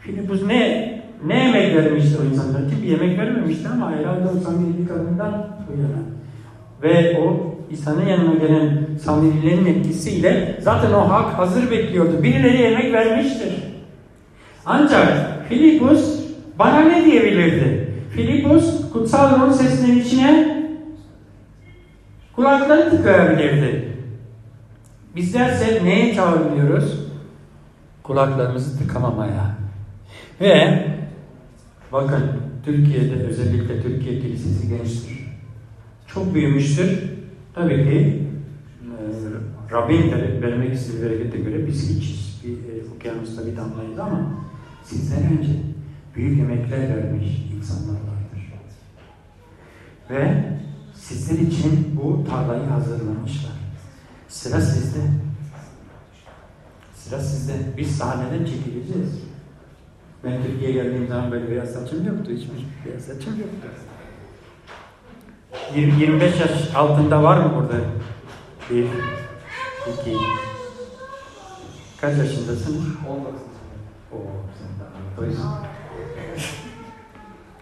Filipus 0.00 0.42
ne 0.42 0.96
ne 1.26 1.44
yemek 1.44 1.76
vermişti 1.76 2.18
o 2.22 2.24
insanlar? 2.24 2.68
Ki 2.68 2.82
bir 2.82 2.88
yemek 2.88 3.18
vermemişti 3.18 3.68
ama 3.68 3.90
herhalde 3.90 4.28
o 4.28 4.40
Samirili 4.40 4.88
kadından 4.88 5.48
uyanan. 5.74 6.04
Ve 6.82 7.20
o 7.20 7.55
İsa'nın 7.70 8.06
yanına 8.06 8.34
gelen 8.34 8.86
Samirilerin 9.02 9.66
etkisiyle 9.66 10.58
zaten 10.60 10.92
o 10.92 11.10
halk 11.10 11.38
hazır 11.38 11.70
bekliyordu. 11.70 12.22
Birileri 12.22 12.62
yemek 12.62 12.92
vermiştir. 12.92 13.54
Ancak 14.66 15.36
Filipus 15.48 16.20
bana 16.58 16.80
ne 16.80 17.04
diyebilirdi? 17.04 17.92
Filipus 18.10 18.92
kutsal 18.92 19.36
ruhun 19.36 19.52
sesinin 19.52 20.00
içine 20.00 20.56
kulakları 22.36 22.90
tıkayabilirdi. 22.90 23.88
Bizlerse 25.16 25.84
neye 25.84 26.14
çağrılıyoruz? 26.14 27.06
Kulaklarımızı 28.02 28.78
tıkamamaya. 28.78 29.56
Ve 30.40 30.84
bakın 31.92 32.22
Türkiye'de 32.64 33.14
özellikle 33.14 33.82
Türkiye 33.82 34.20
Kilisesi 34.20 34.68
gençtir. 34.68 35.16
Çok 36.06 36.34
büyümüştür. 36.34 37.15
Tabii 37.56 37.84
ki 37.84 38.22
e, 38.82 39.72
Rabbin 39.72 40.12
vermek 40.42 40.74
istediği 40.74 41.02
berekete 41.02 41.38
göre 41.38 41.66
biz 41.66 41.90
hiçiz. 41.90 42.40
Bir 42.44 42.52
e, 42.52 42.94
okyanusta 42.96 43.46
bir 43.46 43.56
damlayız 43.56 43.98
ama 43.98 44.30
sizden 44.84 45.38
önce 45.38 45.52
büyük 46.14 46.40
emekler 46.40 46.96
vermiş 46.96 47.50
insanlar 47.56 47.92
vardır. 47.92 48.52
Ve 50.10 50.44
sizler 50.94 51.38
için 51.38 52.00
bu 52.02 52.24
tarlayı 52.30 52.64
hazırlamışlar. 52.64 53.52
Sıra 54.28 54.60
sizde. 54.60 55.00
Sıra 56.94 57.20
sizde. 57.20 57.52
Biz 57.76 57.96
sahneden 57.96 58.44
çekileceğiz. 58.44 59.20
Ben 60.24 60.42
Türkiye'ye 60.42 60.82
geldiğim 60.82 61.08
zaman 61.08 61.30
böyle 61.32 61.50
beyaz 61.50 61.70
saçım 61.70 62.06
yoktu. 62.06 62.30
Hiçbir 62.32 62.90
beyaz 62.90 63.02
saçım 63.02 63.40
yoktu. 63.40 63.68
20, 65.74 66.00
25 66.00 66.40
yaş 66.40 66.74
altında 66.74 67.22
var 67.22 67.38
mı 67.38 67.52
burada? 67.56 67.82
Bir, 68.70 68.84
iki, 69.92 70.16
kaç 72.00 72.18
yaşındasın? 72.18 72.96
19. 73.08 73.32
Oo. 74.12 74.18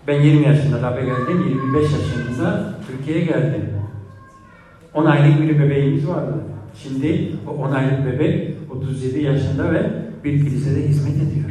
Ben 0.06 0.20
20 0.20 0.46
yaşında 0.46 0.80
tabi 0.80 1.06
geldim, 1.06 1.48
25 1.48 1.82
yaşında 1.92 2.74
Türkiye'ye 2.86 3.24
geldim. 3.24 3.70
10 4.94 5.04
aylık 5.04 5.42
bir 5.42 5.58
bebeğimiz 5.58 6.08
vardı. 6.08 6.34
Şimdi 6.82 7.32
o 7.48 7.50
10 7.50 7.72
aylık 7.72 8.06
bebek 8.06 8.56
37 8.70 9.22
yaşında 9.22 9.72
ve 9.72 9.90
bir 10.24 10.44
kilisede 10.44 10.88
hizmet 10.88 11.16
ediyor. 11.16 11.50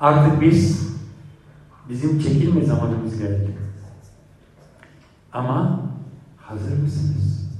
Artık 0.00 0.40
biz, 0.40 0.89
bizim 1.90 2.18
çekilme 2.18 2.64
zamanımız 2.64 3.18
geldi. 3.18 3.50
Ama 5.32 5.90
Hazır 6.50 6.82
mısınız? 6.82 7.50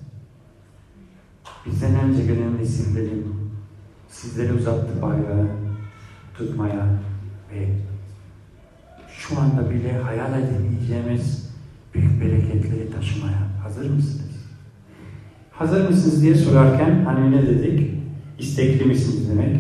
Bizden 1.67 1.95
önce 1.95 2.23
gelen 2.23 2.59
nesillerin 2.59 3.27
sizlere 4.09 4.53
uzattığı 4.53 5.03
bayrağı 5.03 5.47
tutmaya 6.35 6.87
ve 7.53 7.69
şu 9.09 9.41
anda 9.41 9.71
bile 9.71 9.99
hayal 9.99 10.43
edemeyeceğimiz 10.43 11.51
büyük 11.95 12.21
bereketleri 12.21 12.93
taşımaya 12.93 13.49
hazır 13.63 13.91
mısınız? 13.91 14.47
Hazır 15.53 15.89
mısınız 15.89 16.23
diye 16.23 16.35
sorarken 16.35 17.05
hani 17.05 17.37
ne 17.37 17.47
dedik? 17.47 17.95
İstekli 18.39 18.85
misiniz 18.85 19.31
demek? 19.31 19.57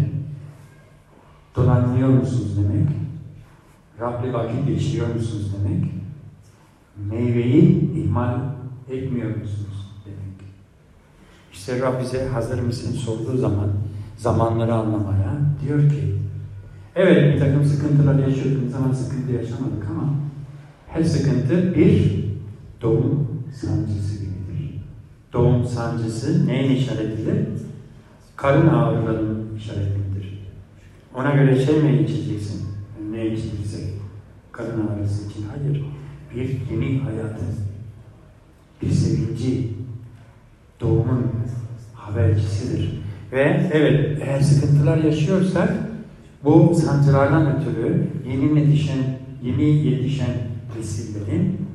Dolanıyor 1.56 2.08
musunuz 2.08 2.56
demek? 2.56 2.88
Rab'le 4.00 4.32
vakit 4.32 4.66
geçiriyor 4.66 5.14
musunuz 5.14 5.54
demek? 5.58 5.84
Meyveyi 7.10 7.90
ihmal 7.94 8.40
etmiyor 8.90 9.36
musunuz 9.36 9.94
demek? 10.04 10.50
İşte 11.52 11.80
Rab 11.80 12.00
bize 12.02 12.28
hazır 12.28 12.62
mısın 12.62 12.92
sorduğu 12.92 13.36
zaman 13.36 13.68
zamanları 14.16 14.74
anlamaya 14.74 15.38
diyor 15.66 15.90
ki 15.90 16.14
evet 16.96 17.34
bir 17.34 17.40
takım 17.40 17.64
sıkıntılar 17.64 18.28
yaşadığımız 18.28 18.72
zaman 18.72 18.92
sıkıntı 18.92 19.32
yaşamadık 19.32 19.86
ama 19.90 20.14
her 20.88 21.04
sıkıntı 21.04 21.74
bir 21.74 22.24
doğum 22.82 23.28
sancısı 23.54 24.14
gibidir. 24.14 24.82
Doğum 25.32 25.64
sancısı 25.64 26.46
neyin 26.46 26.76
işaretidir? 26.76 27.48
Karın 28.36 28.68
ağrılarının 28.68 29.56
işaretidir. 29.56 30.46
Ona 31.14 31.30
göre 31.30 31.64
şey 31.64 31.82
mi 31.82 32.02
içeceksin? 32.02 32.66
Ne 33.10 33.26
içtiysek 33.26 33.59
karın 34.60 34.86
ağrısı 34.86 35.30
için. 35.30 35.46
Hayır. 35.50 35.84
Bir 36.34 36.72
yeni 36.72 37.00
hayatın, 37.00 37.48
bir 38.82 38.90
sevinci, 38.90 39.68
doğumun 40.80 41.26
habercisidir. 41.94 43.02
Ve 43.32 43.70
evet 43.72 44.22
eğer 44.22 44.40
sıkıntılar 44.40 44.96
yaşıyorsak 44.96 45.72
bu 46.44 46.74
sancılardan 46.74 47.56
ötürü 47.56 48.08
yeni 48.28 48.60
yetişen, 48.60 48.98
yeni 49.42 49.64
yetişen 49.64 50.36
nesillerin 50.76 51.66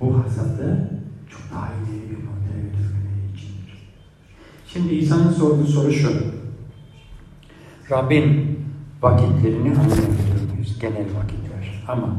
bu 0.00 0.18
hasadı 0.18 0.90
çok 1.30 1.40
daha 1.54 1.66
ileri 1.66 2.10
bir 2.10 2.16
noktaya 2.16 2.60
götürmeleri 2.62 3.34
içindir. 3.34 3.78
Şimdi 4.66 4.94
İsa'nın 4.94 5.32
sorduğu 5.32 5.66
soru 5.66 5.92
şu. 5.92 6.12
Rabbin 7.90 8.58
vakitlerini 9.02 9.70
anlayabiliyor 9.70 10.52
muyuz? 10.52 10.78
Genel 10.80 11.06
vakitler. 11.16 11.43
Ama 11.88 12.16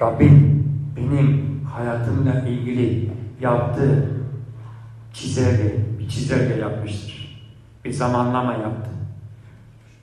Rabbin 0.00 0.66
benim 0.96 1.60
hayatımla 1.64 2.40
ilgili 2.48 3.10
yaptığı 3.40 4.08
çizelge, 5.12 5.76
bir 5.98 6.08
çizelge 6.08 6.54
yapmıştır. 6.54 7.42
Bir 7.84 7.92
zamanlama 7.92 8.52
yaptı. 8.52 8.90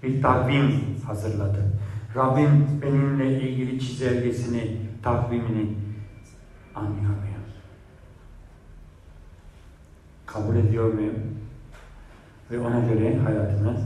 Bir 0.04 0.22
takvim 0.22 0.74
hazırladı. 1.08 1.80
Rabbim 2.16 2.82
benimle 2.82 3.41
ilgili 3.41 3.80
çizelgesini, 3.80 4.78
takvimini 5.04 5.70
anlıyor 6.76 6.95
muyum? 6.95 7.43
Kabul 10.26 10.56
ediyor 10.56 10.93
muyum? 10.93 11.16
Ve 12.52 12.60
ona 12.60 12.80
göre 12.80 13.18
hayatımı 13.18 13.78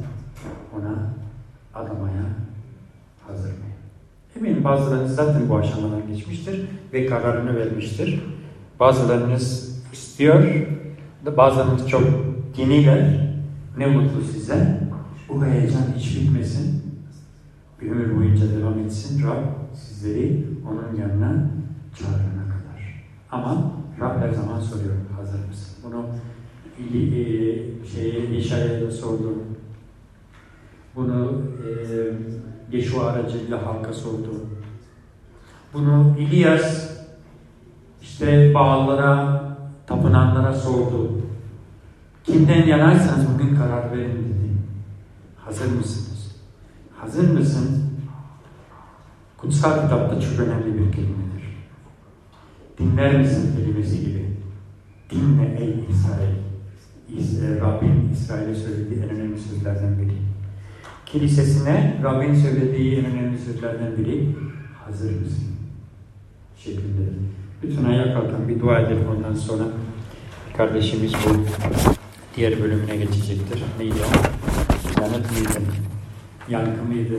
ona 0.76 1.14
adamaya 1.74 2.24
hazır 3.28 3.49
mıyım? 3.49 3.72
Eminim 4.38 4.63
bazılarınız 4.63 5.15
zaten 5.15 5.49
bu 5.49 5.57
aşamadan 5.57 6.07
geçmiştir 6.07 6.61
ve 6.93 7.05
kararını 7.05 7.55
vermiştir. 7.55 8.23
Bazılarınız 8.79 9.75
istiyor, 9.93 10.43
bazılarınız 11.38 11.89
çok 11.89 12.03
diniler. 12.57 13.29
Ne 13.77 13.88
mutlu 13.88 14.21
size. 14.21 14.79
Bu 15.29 15.45
heyecan 15.45 15.84
hiç 15.97 16.21
bitmesin. 16.21 16.84
Bir 17.81 17.91
ömür 17.91 18.17
boyunca 18.17 18.59
devam 18.59 18.79
etsin. 18.79 19.23
Rab 19.23 19.43
sizleri 19.75 20.45
onun 20.67 21.01
yanına 21.01 21.49
çağırana 21.99 22.43
kadar. 22.43 23.05
Ama 23.31 23.71
Rab 23.99 24.21
her 24.21 24.31
zaman 24.31 24.59
soruyor, 24.59 24.95
hazır 25.15 25.47
mısın? 25.47 25.75
Bunu 25.84 26.05
e, 26.79 27.88
şeye, 27.88 28.38
İşa'ya 28.38 28.81
da 28.81 28.91
sordu. 28.91 29.34
Bunu 30.95 31.41
e, 31.67 31.69
Yeşu 32.74 33.03
aracıyla 33.03 33.65
halka 33.65 33.93
sordu. 33.93 34.45
Bunu 35.74 36.15
İlyas 36.19 36.89
işte 38.01 38.53
bağlara, 38.53 39.43
tapınanlara 39.88 40.53
sordu. 40.53 41.11
Kimden 42.24 42.67
yanaysanız 42.67 43.34
bugün 43.34 43.55
karar 43.55 43.91
verin 43.91 44.11
dedi. 44.11 44.53
Hazır 45.38 45.65
mısınız? 45.65 46.36
Hazır 46.97 47.32
mısın? 47.32 47.84
Kutsal 49.38 49.82
kitapta 49.82 50.21
çok 50.21 50.39
önemli 50.39 50.65
bir 50.65 50.91
kelimedir. 50.91 51.43
Dinler 52.80 53.19
misin 53.19 53.55
kelimesi 53.55 53.99
gibi. 54.05 54.38
Dinle 55.09 55.57
ey 55.59 55.86
İsrail. 55.89 56.36
İs 57.17 57.41
Rabbin 57.61 58.09
İsrail'e 58.13 58.55
söylediği 58.55 59.03
en 59.03 59.09
önemli 59.09 59.39
sözlerden 59.39 59.99
biri. 59.99 60.32
Kilisesine 61.14 61.99
Rabbin 62.03 62.36
söylediği 62.36 62.99
en 62.99 63.05
önemli 63.05 63.38
sözlerden 63.39 63.97
biri 63.97 64.36
hazır 64.86 65.22
mısın? 65.22 65.47
şeklinde. 66.57 67.01
Lütfen 67.64 67.84
ayağa 67.84 68.14
kalkan 68.14 68.47
bir 68.47 68.59
dua 68.59 68.80
edelim 68.80 69.07
ondan 69.18 69.34
sonra 69.34 69.64
kardeşimiz 70.57 71.14
bu 71.14 71.45
diğer 72.36 72.64
bölümüne 72.64 72.95
geçecektir. 72.95 73.64
Neydi 73.80 73.95
o? 73.95 75.01
Yanıt 75.01 75.32
mıydı? 75.32 75.59
Yankı 76.49 76.84
mıydı? 76.84 77.14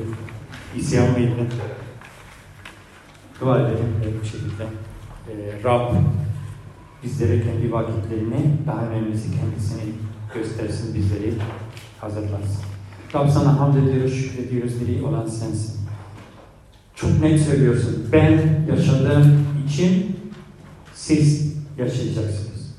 İsyan 0.77 1.11
mıydı? 1.11 1.47
Dua 3.41 3.59
edelim 3.59 3.95
bu 4.23 4.27
şekilde. 4.27 4.65
Ee, 5.31 5.65
Rab 5.65 5.95
bizlere 7.05 7.43
kendi 7.43 7.73
vakitlerini, 7.73 8.57
daha 8.67 8.87
önemlisi 8.87 9.29
kendisini 9.41 9.93
göstersin, 10.35 10.95
bizleri 10.95 11.35
hazırlasın. 12.01 12.74
Rab 13.15 13.29
sana 13.29 13.61
hamd 13.61 13.77
ediyoruz, 13.77 14.15
şükrediyoruz, 14.15 14.81
diri 14.81 15.05
olan 15.07 15.27
sensin. 15.27 15.81
Çok 16.95 17.21
net 17.21 17.41
söylüyorsun. 17.41 18.09
Ben 18.13 18.41
yaşadığım 18.71 19.47
için 19.69 20.17
siz 20.95 21.57
yaşayacaksınız. 21.79 22.77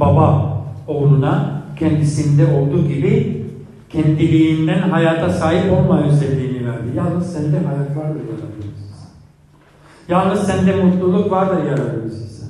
Baba 0.00 0.56
oğluna 0.88 1.62
kendisinde 1.78 2.46
olduğu 2.46 2.88
gibi 2.88 3.44
kendiliğinden 3.88 4.90
hayata 4.90 5.30
sahip 5.30 5.72
olma 5.72 6.02
özelliğini 6.02 6.68
verdi. 6.68 6.86
Yalnız 6.96 7.32
sende 7.32 7.56
hayat 7.58 7.96
vardır 7.96 8.20
yaratılmışsın. 8.20 9.08
Yalnız 10.08 10.46
sende 10.46 10.76
mutluluk 10.76 11.30
vardır 11.30 11.66
yaratılmışsın. 11.66 12.48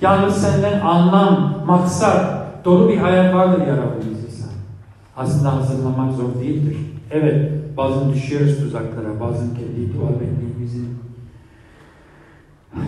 Yalnız 0.00 0.36
senden 0.36 0.80
anlam, 0.80 1.62
maksat, 1.66 2.44
dolu 2.64 2.88
bir 2.88 2.96
hayat 2.96 3.34
vardır 3.34 3.66
yaratılmışsın. 3.66 4.23
Aslında 5.16 5.56
hazırlamak 5.56 6.12
zor 6.12 6.34
değildir. 6.40 6.76
Evet, 7.10 7.50
bazen 7.76 8.12
düşüyoruz 8.12 8.58
tuzaklara, 8.58 9.20
bazen 9.20 9.48
kendi 9.48 9.94
dua 9.94 10.10
benliğimizin 10.20 10.98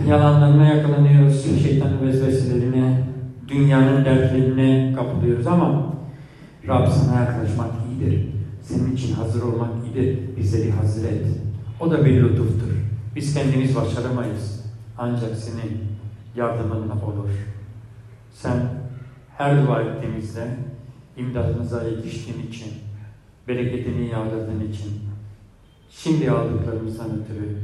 yalanlarına 0.07 0.65
yakalanıyoruz, 0.65 1.63
şeytanın 1.63 2.07
vesveselerine, 2.07 3.03
dünyanın 3.47 4.05
dertlerine 4.05 4.93
kapılıyoruz 4.95 5.47
ama 5.47 5.93
Rab 6.67 6.87
sana 6.87 7.19
yaklaşmak 7.19 7.71
iyidir. 7.89 8.27
Senin 8.61 8.95
için 8.95 9.13
hazır 9.13 9.41
olmak 9.41 9.69
iyidir. 9.85 10.19
Bizleri 10.37 10.71
hazır 10.71 11.03
et. 11.03 11.25
O 11.79 11.91
da 11.91 12.05
bir 12.05 12.23
lütuftur. 12.23 12.71
Biz 13.15 13.33
kendimiz 13.33 13.75
başaramayız. 13.75 14.65
Ancak 14.97 15.35
senin 15.35 15.77
yardımınla 16.35 16.93
olur. 16.93 17.29
Sen 18.33 18.57
her 19.37 19.67
dua 19.67 19.81
ettiğimizde 19.81 20.47
imdadınıza 21.17 21.83
yetiştiğim 21.83 22.47
için, 22.49 22.73
bereketini 23.47 24.09
yağdırdığın 24.09 24.71
için, 24.71 24.91
şimdi 25.89 26.31
aldıklarımızdan 26.31 27.09
ötürü, 27.21 27.57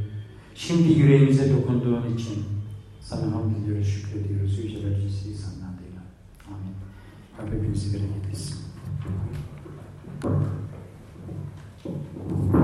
şimdi 0.55 0.99
yüreğimize 0.99 1.57
dokunduğun 1.57 2.15
için 2.15 2.45
sana 3.01 3.31
hamd 3.31 3.63
ediyoruz, 3.63 3.87
şükrediyoruz. 3.87 4.57
Yüceler 4.59 5.01
Cisi 5.01 5.35
sana 5.35 5.53
adıyla. 5.53 6.01
Amin. 6.47 7.57
Rabbimizi 7.57 7.93
bereket 7.93 8.29
etsin. 8.29 8.63
Thank 11.83 12.53
you. 12.53 12.62